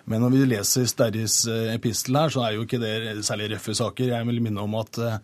Men 0.07 0.23
når 0.23 0.31
vi 0.31 0.45
leser 0.47 0.87
Sterris 0.87 1.41
eh, 1.51 1.73
epistel 1.73 2.15
her, 2.15 2.31
så 2.31 2.45
er 2.45 2.55
jo 2.55 2.63
ikke 2.63 2.79
det 2.79 3.25
særlig 3.27 3.51
røffe 3.51 3.75
saker. 3.75 4.13
Jeg 4.13 4.27
vil 4.29 4.39
minne 4.45 4.63
om 4.63 4.77
at 4.79 4.99
eh, 5.03 5.17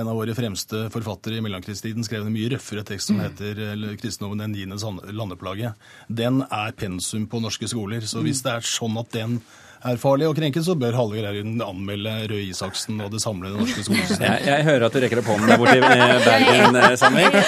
en 0.00 0.08
av 0.08 0.16
våre 0.16 0.34
fremste 0.36 0.86
forfattere 0.94 1.36
i 1.36 1.42
mellomkrigstiden 1.44 2.06
skrev 2.06 2.24
en 2.24 2.32
mye 2.32 2.48
røffere 2.54 2.84
tekst 2.88 3.10
som 3.10 3.20
heter 3.20 3.60
eh, 3.66 3.84
'Kristendommen 4.00 4.40
den 4.40 4.54
niende 4.56 4.78
landeplage'. 5.12 5.74
Den 6.08 6.40
er 6.46 6.72
pensum 6.72 7.26
på 7.28 7.42
norske 7.44 7.68
skoler. 7.68 8.00
Så 8.00 8.24
hvis 8.24 8.40
det 8.46 8.54
er 8.54 8.64
sånn 8.64 8.96
at 9.02 9.12
den 9.12 9.42
er 9.80 10.00
farlig 10.00 10.26
å 10.28 10.34
krenke, 10.36 10.60
så 10.64 10.74
bør 10.78 10.96
Hallgeir 10.98 11.26
Erlund 11.30 11.62
anmelde 11.64 12.12
Røe 12.28 12.42
Isaksen 12.50 12.98
og 13.00 13.12
det 13.14 13.22
samlede 13.22 13.56
norske 13.56 13.84
skolesystemet. 13.86 14.42
Jeg, 14.44 14.48
jeg 14.50 14.66
hører 14.66 14.84
at 14.86 14.96
du 14.96 15.00
rekker 15.04 15.20
opp 15.22 15.30
hånden 15.32 15.48
der 15.48 15.60
borte 15.62 15.76
i 15.78 15.84
Bergen, 15.84 16.78
Sandvik. 17.00 17.38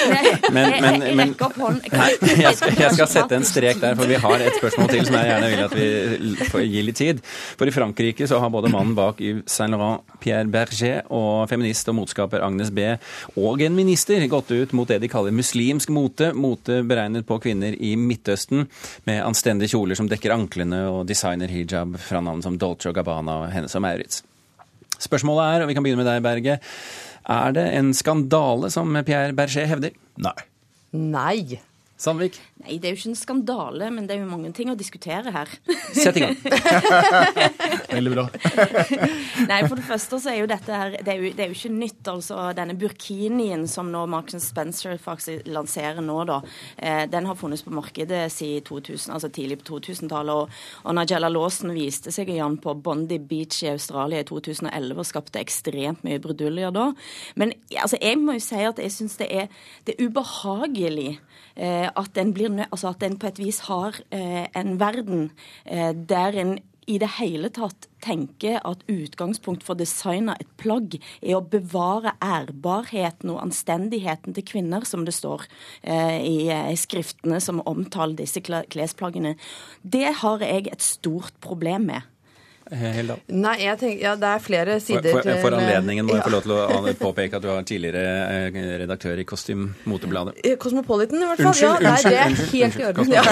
Men, 0.53 0.73
men, 0.85 1.05
men. 1.19 1.35
Nei, 1.93 2.09
jeg 2.41 2.57
skal, 2.57 2.77
jeg 2.79 2.97
skal 2.97 3.11
sette 3.11 3.37
en 3.37 3.47
strek 3.47 3.83
der, 3.83 3.97
for 3.99 4.09
vi 4.09 4.21
har 4.23 4.45
et 4.47 4.57
spørsmål 4.57 4.89
til 4.93 5.05
som 5.09 5.19
jeg 5.19 5.29
gjerne 5.29 5.51
vil 5.53 5.65
at 5.67 5.77
vi 5.77 6.65
gir 6.73 6.87
litt 6.89 7.01
tid. 7.03 7.21
For 7.61 7.69
i 7.69 7.75
Frankrike 7.75 8.29
så 8.31 8.41
har 8.43 8.53
både 8.55 8.73
mannen 8.73 8.97
bak 8.97 9.21
Yves 9.21 9.53
Saint 9.53 9.77
Laurent, 9.77 10.07
Pierre 10.23 10.49
Berger, 10.53 11.03
og 11.13 11.45
feminist 11.53 11.91
og 11.93 11.99
motskaper 12.01 12.45
Agnes 12.47 12.73
B. 12.73 12.95
og 13.37 13.61
en 13.65 13.77
minister 13.77 14.25
gått 14.33 14.55
ut 14.55 14.73
mot 14.77 14.89
det 14.89 15.03
de 15.03 15.11
kaller 15.13 15.35
muslimsk 15.35 15.93
mote, 15.93 16.33
mote 16.33 16.81
beregnet 16.89 17.29
på 17.29 17.41
kvinner 17.43 17.77
i 17.77 17.93
Midtøsten, 18.01 18.67
med 19.09 19.23
anstendige 19.27 19.75
kjoler 19.75 19.99
som 19.99 20.09
dekker 20.09 20.33
anklene 20.35 20.85
og 20.89 21.05
designer-hijab 21.11 21.99
fra 22.01 22.22
navn 22.27 22.45
som 22.45 22.59
Dolce 22.61 22.91
og 22.91 22.97
Gabbana 22.99 23.43
og 23.45 23.51
Hennes 23.55 23.75
og 23.79 23.85
Maurits. 23.85 24.23
Spørsmålet 25.03 25.43
er, 25.49 25.65
og 25.65 25.71
vi 25.71 25.77
kan 25.77 25.85
begynne 25.85 26.03
med 26.05 26.11
deg, 26.11 26.23
Berge, 26.25 26.59
er 27.33 27.55
det 27.57 27.67
en 27.79 27.93
skandale 27.95 28.71
som 28.75 28.95
Pierre 29.07 29.35
Berger 29.37 29.69
hevder? 29.71 29.95
Nei. 30.23 30.39
Nei. 30.93 31.61
Sandvik? 32.03 32.35
Nei, 32.65 32.79
det 32.83 32.89
er 32.89 32.95
jo 32.97 32.99
ikke 32.99 33.11
en 33.13 33.19
skandale, 33.21 33.89
men 33.95 34.09
det 34.09 34.17
er 34.17 34.25
jo 34.25 34.31
mange 34.31 34.49
ting 34.57 34.71
å 34.73 34.75
diskutere 34.79 35.31
her. 35.35 35.51
Sett 35.95 36.17
i 36.19 36.25
gang. 36.25 36.35
Veldig 37.93 38.13
bra. 38.15 38.25
Nei, 39.47 39.59
for 39.69 39.77
det 39.79 39.85
første 39.87 40.19
så 40.23 40.33
er 40.33 40.39
jo 40.41 40.49
dette 40.51 40.75
her 40.75 40.95
Det 41.05 41.13
er 41.13 41.21
jo, 41.21 41.31
det 41.37 41.45
er 41.45 41.51
jo 41.53 41.57
ikke 41.57 41.71
nytt, 41.75 42.01
altså. 42.11 42.39
Denne 42.59 42.75
burkinien 42.79 43.65
som 43.71 43.91
nå 43.93 44.03
Marks 44.11 44.35
Spencer 44.49 44.99
faktisk 45.03 45.47
lanserer 45.53 46.03
nå, 46.05 46.17
da. 46.29 46.41
Eh, 46.77 47.05
den 47.13 47.29
har 47.31 47.39
funnes 47.39 47.63
på 47.67 47.73
markedet 47.75 48.25
siden 48.35 48.65
2000, 48.67 49.13
altså 49.17 49.31
tidlig 49.33 49.61
på 49.63 49.77
2000-tallet. 49.79 50.33
Og, 50.43 50.63
og 50.89 50.97
Nigella 50.99 51.31
Lawson 51.33 51.75
viste 51.77 52.13
seg 52.15 52.33
igjen 52.35 52.59
på 52.63 52.75
Bondi 52.83 53.21
Beach 53.23 53.63
i 53.67 53.71
Australia 53.73 54.23
i 54.23 54.29
2011 54.29 54.99
og 54.99 55.09
skapte 55.09 55.43
ekstremt 55.43 56.03
mye 56.07 56.21
bruduljer 56.23 56.75
da. 56.75 56.89
Men 57.39 57.55
altså, 57.79 58.01
jeg 58.03 58.19
må 58.23 58.39
jo 58.39 58.45
si 58.49 58.63
at 58.67 58.83
jeg 58.83 58.95
syns 58.99 59.19
det, 59.23 59.31
er- 59.31 59.53
det 59.87 59.95
er 59.99 60.09
ubehagelig 60.09 61.11
eh, 61.57 61.89
at 61.97 62.19
en 62.19 62.35
blir 62.35 62.67
altså 62.69 62.93
at 62.93 63.03
en 63.07 63.19
på 63.19 63.31
et 63.31 63.41
vis 63.43 63.63
har 63.69 63.99
eh, 64.11 64.47
en 64.59 64.79
verden 64.81 65.31
eh, 65.65 65.93
der 65.93 66.39
en 66.43 66.59
i 66.91 66.97
det 66.99 67.11
hele 67.21 67.51
tatt 67.55 67.87
tenker 68.03 68.59
at 68.67 68.83
utgangspunkt 68.91 69.63
for 69.63 69.77
å 69.77 69.81
designe 69.83 70.35
et 70.41 70.51
plagg 70.59 70.97
er 71.21 71.37
å 71.37 71.45
bevare 71.47 72.17
ærbarheten 72.25 73.31
og 73.31 73.43
anstendigheten 73.45 74.35
til 74.35 74.47
kvinner, 74.49 74.87
som 74.89 75.07
det 75.07 75.15
står 75.15 75.47
eh, 75.83 76.19
i 76.27 76.37
eh, 76.51 76.73
skriftene 76.79 77.39
som 77.43 77.63
omtaler 77.71 78.19
disse 78.19 78.43
klesplaggene. 78.43 79.37
Det 79.83 80.09
har 80.25 80.43
jeg 80.43 80.73
et 80.73 80.83
stort 80.83 81.39
problem 81.45 81.93
med. 81.93 82.12
Heldal. 82.73 83.21
Nei, 83.29 83.55
jeg 83.67 83.79
tenker, 83.81 84.01
ja, 84.03 84.13
det 84.17 84.29
er 84.33 84.43
flere 84.43 84.77
sider 84.81 85.11
for, 85.19 85.29
for 85.43 85.57
anledningen 85.59 86.07
må 86.09 86.15
jeg 86.17 86.23
Ja. 86.23 86.27
få 86.27 86.33
lov 86.33 86.43
til 86.47 86.53
å 86.57 86.95
påpeke 87.01 87.37
at 87.37 87.43
du 87.45 87.49
har 87.53 87.63
tidligere 87.69 88.03
eh, 88.49 88.59
redaktør 88.85 89.21
i 89.21 89.25
Kostym 89.29 89.67
Motebladet. 89.91 90.39
Eh, 90.45 90.57
Cosmopolitan, 90.61 91.21
i 91.21 91.27
hvert 91.29 91.43
fall. 91.43 91.53
Unnskyld, 91.53 91.69
ja, 91.69 91.79
nei, 91.83 91.93
unnskyld, 91.93 92.13
det 92.13 92.21
er 92.21 92.31
unnskyld, 92.33 92.53
helt 92.63 92.81
i 92.81 92.87
orden. 92.89 93.13
Ja. 93.13 93.23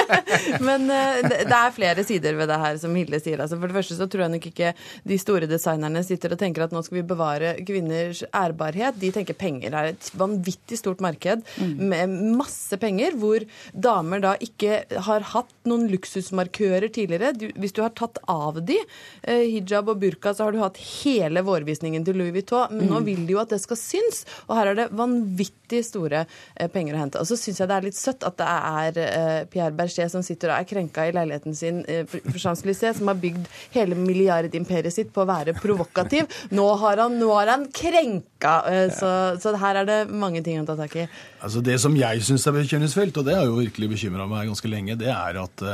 Men 0.68 0.86
eh, 0.90 1.20
det 1.28 1.40
det 1.50 1.56
er 1.58 1.72
flere 1.74 2.04
sider 2.06 2.36
ved 2.38 2.48
det 2.52 2.58
her, 2.62 2.76
som 2.80 2.94
Hilde 2.96 3.18
sier. 3.20 3.40
Altså, 3.42 3.58
for 3.60 3.70
det 3.70 3.76
første 3.76 3.96
så 3.98 4.06
tror 4.10 4.24
jeg 4.26 4.32
nok 4.36 4.46
ikke 4.50 4.72
de 5.10 5.18
store 5.20 5.48
designerne 5.50 6.02
sitter 6.06 6.34
og 6.36 6.40
tenker 6.40 6.64
at 6.66 6.74
nå 6.74 6.82
skal 6.86 7.00
vi 7.00 7.04
bevare 7.10 7.52
kvinners 7.66 8.22
ærbarhet. 8.36 8.98
De 9.00 9.10
tenker 9.14 9.36
penger. 9.38 9.70
Det 9.74 9.80
er 9.80 9.90
et 9.94 10.10
vanvittig 10.20 10.78
stort 10.80 11.02
marked 11.04 11.42
med 11.80 12.14
masse 12.38 12.78
penger, 12.80 13.16
hvor 13.20 13.44
damer 13.74 14.22
da 14.22 14.34
ikke 14.42 14.82
har 15.08 15.26
hatt 15.34 15.50
noen 15.68 15.88
luksusmarkører 15.92 16.88
tidligere. 16.94 17.32
Hvis 17.60 17.74
du 17.76 17.82
har 17.84 17.92
tatt 17.98 18.20
av 18.30 18.60
de. 18.70 18.78
Eh, 19.22 19.42
hijab 19.56 19.90
og 19.92 19.98
burka, 20.02 20.32
så 20.34 20.46
har 20.46 20.54
du 20.56 20.60
hatt 20.62 20.78
hele 21.02 21.42
vårvisningen 21.46 22.04
til 22.06 22.16
Louis 22.20 22.32
Vuitton. 22.38 22.70
Men 22.76 22.88
nå 22.88 23.00
Mm. 23.00 23.04
vil 23.10 23.26
de 23.26 23.34
jo 23.34 23.40
at 23.42 23.50
det 23.52 23.60
skal 23.62 23.76
synes, 23.80 24.22
og 24.48 24.56
her 24.58 24.70
er 24.72 24.74
det 24.78 24.88
vanvittig 24.96 25.82
store 25.86 26.24
eh, 26.56 26.68
penger 26.72 26.94
å 26.96 27.02
hente. 27.02 27.20
Og 27.20 27.26
så 27.28 27.36
syns 27.38 27.60
jeg 27.60 27.68
det 27.70 27.76
er 27.76 27.86
litt 27.88 27.98
søtt 27.98 28.24
at 28.26 28.36
det 28.40 28.48
er 28.48 29.00
eh, 29.04 29.44
Pierre 29.50 29.74
Berger 29.76 30.08
som 30.12 30.22
sitter 30.26 30.50
og 30.52 30.58
er 30.60 30.68
krenka 30.70 31.06
i 31.08 31.12
leiligheten 31.16 31.54
sin 31.56 31.82
for 32.08 32.20
for 32.30 32.38
Champs-Élysées, 32.38 32.98
som 32.98 33.08
har 33.10 33.18
bygd 33.20 33.46
hele 33.74 33.94
milliardimperiet 33.98 34.92
sitt 34.94 35.12
på 35.14 35.22
å 35.24 35.28
være 35.28 35.54
provokativ. 35.58 36.28
Nå 36.56 36.66
har 36.82 36.96
han, 37.02 37.18
nå 37.18 37.30
har 37.34 37.48
han 37.52 37.66
krenka, 37.74 38.54
så, 38.94 39.10
så 39.40 39.54
her 39.58 39.80
er 39.82 39.88
det 39.88 39.98
mange 40.12 40.42
ting 40.46 40.60
å 40.60 40.66
ta 40.68 40.76
tak 40.78 40.94
i. 41.00 41.06
Altså 41.42 41.62
Det 41.64 41.78
som 41.82 41.96
jeg 41.96 42.22
syns 42.26 42.46
er 42.46 42.56
bekymringsfullt, 42.58 43.16
og 43.22 43.26
det 43.26 43.34
har 43.38 43.48
jo 43.48 43.58
virkelig 43.58 43.88
bekymra 43.94 44.28
meg 44.30 44.48
ganske 44.50 44.70
lenge, 44.70 44.96
det 45.00 45.08
er 45.12 45.40
at 45.42 45.64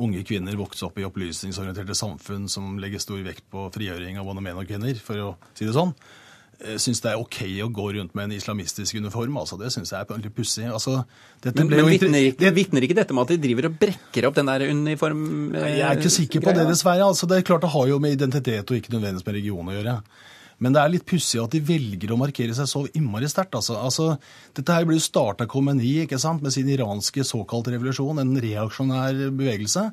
unge 0.00 0.24
kvinner 0.26 0.56
vokser 0.58 0.88
opp 0.88 0.98
i 1.00 1.04
opplysningsorienterte 1.08 1.96
samfunn 1.98 2.48
som 2.50 2.78
legger 2.80 3.02
stor 3.02 3.20
vekt 3.26 3.44
på 3.52 3.68
frigjøring 3.74 4.18
av 4.20 4.26
både 4.28 4.42
menn 4.44 4.58
og 4.60 4.68
kvinner, 4.68 4.98
for 5.04 5.20
å 5.20 5.30
si 5.54 5.68
det 5.68 5.76
sånn. 5.76 5.92
Uh, 6.60 6.74
syns 6.80 7.00
det 7.00 7.12
er 7.12 7.20
OK 7.20 7.38
å 7.64 7.68
gå 7.72 7.86
rundt 7.96 8.16
med 8.16 8.26
en 8.26 8.34
islamistisk 8.36 8.98
uniform. 9.00 9.38
altså 9.40 9.56
Det 9.60 9.70
syns 9.72 9.94
jeg 9.94 10.00
er 10.00 10.08
veldig 10.10 10.32
pussig. 10.36 10.66
Altså, 10.68 10.98
Men, 11.44 11.70
men 11.72 11.86
vitner, 11.88 12.26
ikke, 12.32 12.50
vitner 12.56 12.84
ikke 12.84 12.98
dette 12.98 13.16
med 13.16 13.24
at 13.24 13.32
de 13.32 13.38
driver 13.46 13.70
og 13.70 13.78
brekker 13.80 14.28
opp 14.28 14.36
den 14.36 14.50
der 14.50 14.66
uniform... 14.68 15.22
eh, 15.56 15.78
Jeg 15.78 15.86
er 15.88 16.02
ikke 16.02 16.16
sikker 16.16 16.44
på 16.44 16.56
det, 16.56 16.66
dessverre. 16.68 17.06
Altså, 17.06 17.28
det 17.30 17.38
er 17.38 17.48
klart 17.48 17.64
det 17.64 17.72
har 17.72 17.88
jo 17.88 18.00
med 18.02 18.18
identitet 18.18 18.68
og 18.68 18.76
ikke 18.76 18.92
nødvendigvis 18.92 19.24
med 19.24 19.38
religion 19.38 19.72
å 19.72 19.78
gjøre. 19.78 19.96
Men 20.60 20.74
det 20.76 20.80
er 20.82 20.92
litt 20.92 21.06
pussig 21.08 21.40
at 21.40 21.54
de 21.54 21.62
velger 21.64 22.12
å 22.12 22.18
markere 22.20 22.52
seg 22.56 22.68
så 22.68 22.82
innmari 22.92 23.28
sterkt. 23.32 23.56
Altså. 23.56 23.78
Altså, 23.80 24.08
dette 24.56 24.76
her 24.76 24.84
ble 24.84 24.98
jo 24.98 25.04
starta 25.04 25.46
Khomeini 25.48 26.02
ikke 26.04 26.20
sant, 26.20 26.44
med 26.44 26.52
sin 26.52 26.68
iranske 26.68 27.24
såkalte 27.24 27.72
revolusjon, 27.72 28.20
en 28.20 28.36
reaksjonær 28.44 29.30
bevegelse, 29.32 29.86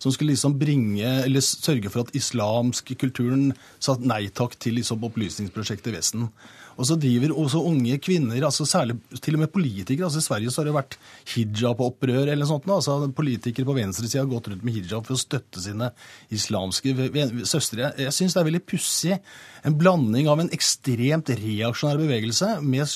som 0.00 0.14
skulle 0.14 0.32
liksom 0.32 0.56
bringe, 0.60 1.10
eller 1.26 1.44
sørge 1.44 1.92
for 1.92 2.06
at 2.06 2.16
islamsk 2.16 2.94
kulturen 3.00 3.50
sa 3.76 3.98
nei 4.00 4.26
takk 4.32 4.56
til 4.60 4.80
liksom 4.80 5.04
opplysningsprosjektet 5.10 5.92
i 5.92 5.96
Vesten. 5.98 6.28
Og 6.74 6.88
så 6.88 6.96
driver 7.00 7.34
også 7.38 7.62
unge 7.68 7.98
kvinner, 8.02 8.40
altså 8.46 8.66
særlig 8.68 8.96
til 9.22 9.36
og 9.36 9.44
med 9.44 9.52
politikere 9.54 10.08
altså 10.08 10.22
I 10.22 10.26
Sverige 10.26 10.52
så 10.52 10.62
har 10.62 10.68
det 10.68 10.76
vært 10.76 10.96
hijab-opprør 11.34 12.32
eller 12.32 12.48
sånt. 12.48 12.68
altså 12.68 12.98
Politikere 13.14 13.68
på 13.68 13.76
venstresida 13.76 14.24
har 14.24 14.30
gått 14.30 14.50
rundt 14.50 14.66
med 14.66 14.76
hijab 14.78 15.06
for 15.06 15.16
å 15.16 15.20
støtte 15.20 15.62
sine 15.62 15.90
islamske 16.34 16.94
søstre. 17.46 17.92
Jeg 18.00 18.14
syns 18.16 18.36
det 18.36 18.42
er 18.42 18.48
veldig 18.50 18.64
pussig. 18.66 19.18
En 19.64 19.78
blanding 19.78 20.28
av 20.30 20.42
en 20.42 20.52
ekstremt 20.54 21.30
reaksjonær 21.30 22.00
bevegelse 22.02 22.56
med, 22.64 22.90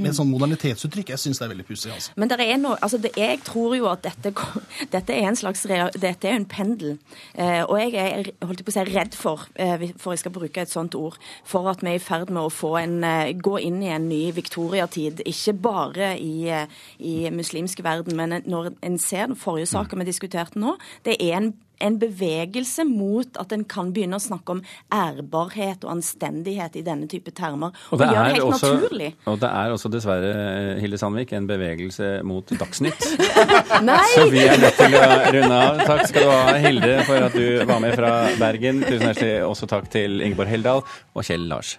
med 0.00 0.16
sånn 0.16 0.30
modernitetsuttrykk. 0.30 1.12
Jeg 1.14 1.22
syns 1.22 1.40
det 1.40 1.46
er 1.46 1.52
veldig 1.52 1.66
pussig. 1.68 1.92
Altså. 1.94 2.14
Men 2.20 2.32
noe, 2.62 2.78
altså 2.82 2.98
det, 3.02 3.14
jeg 3.18 3.40
tror 3.46 3.76
jo 3.78 3.88
at 3.90 4.04
dette, 4.06 4.32
dette 4.94 5.14
er 5.14 5.28
en 5.28 5.38
slags 5.38 5.64
dette 5.64 6.28
er 6.28 6.36
en 6.36 6.48
pendel. 6.48 6.98
Eh, 7.34 7.62
og 7.62 7.76
jeg 7.80 7.94
er 8.00 8.30
holdt 8.44 8.64
på 8.64 8.72
å 8.72 8.76
si, 8.76 8.84
redd 8.90 9.18
for, 9.18 9.46
eh, 9.54 9.90
for 10.00 10.14
jeg 10.14 10.24
skal 10.24 10.34
bruke 10.34 10.64
et 10.64 10.72
sånt 10.72 10.96
ord, 10.98 11.18
for 11.46 11.70
at 11.70 11.84
vi 11.84 11.94
er 11.94 12.00
i 12.00 12.04
ferd 12.04 12.32
med 12.34 12.44
å 12.44 12.72
en, 12.80 12.96
eh, 13.04 13.32
gå 13.32 13.58
inn 13.62 13.82
i 13.82 13.92
en 13.94 14.08
ny 14.08 14.32
viktoriatid. 14.32 15.22
Ikke 15.26 15.54
bare 15.54 16.14
i, 16.18 16.48
eh, 16.48 16.66
i 17.00 17.30
muslimsk 17.30 17.82
verden, 17.84 18.16
men 18.16 18.42
når 18.46 18.74
en 18.82 18.98
ser 18.98 19.26
den 19.26 19.36
forrige 19.36 19.70
saken 19.72 19.98
vi 19.98 20.10
diskuterte 20.10 20.58
nå, 20.58 20.76
det 21.04 21.16
er 21.20 21.36
en 21.36 21.54
en 21.82 21.98
bevegelse 21.98 22.84
mot 22.88 23.38
at 23.40 23.52
en 23.54 23.64
kan 23.68 23.92
begynne 23.94 24.18
å 24.18 24.22
snakke 24.22 24.56
om 24.56 24.62
ærbarhet 24.94 25.84
og 25.86 25.94
anstendighet 25.96 26.78
i 26.78 26.84
denne 26.86 27.08
type 27.10 27.34
termer. 27.34 27.74
Og, 27.90 28.00
det 28.00 28.10
gjøre 28.10 28.14
gjør 28.14 28.28
det 28.28 28.34
helt 28.34 28.46
også, 28.48 28.72
naturlig. 28.74 29.10
og 29.30 29.40
det 29.42 29.52
er 29.62 29.76
også 29.76 29.92
dessverre, 29.94 30.34
Hilde 30.82 31.00
Sandvik, 31.00 31.34
en 31.36 31.48
bevegelse 31.50 32.10
mot 32.26 32.54
Dagsnytt. 32.54 33.08
Så 34.14 34.28
vi 34.32 34.44
er 34.44 34.60
nødt 34.60 34.78
til 34.78 34.98
å 34.98 35.06
runde 35.38 35.60
av. 35.60 35.82
Takk 35.88 36.04
skal 36.10 36.26
du 36.26 36.32
ha, 36.32 36.58
Hilde, 36.64 36.94
for 37.08 37.28
at 37.28 37.38
du 37.38 37.64
var 37.68 37.82
med 37.84 37.96
fra 37.98 38.12
Bergen. 38.40 38.84
Tusen 38.84 39.08
hjertelig 39.10 39.40
også 39.48 39.70
takk 39.70 39.90
til 39.92 40.20
Ingeborg 40.24 40.52
Heldal 40.54 40.84
og 40.84 41.26
Kjell 41.26 41.48
Lars 41.50 41.76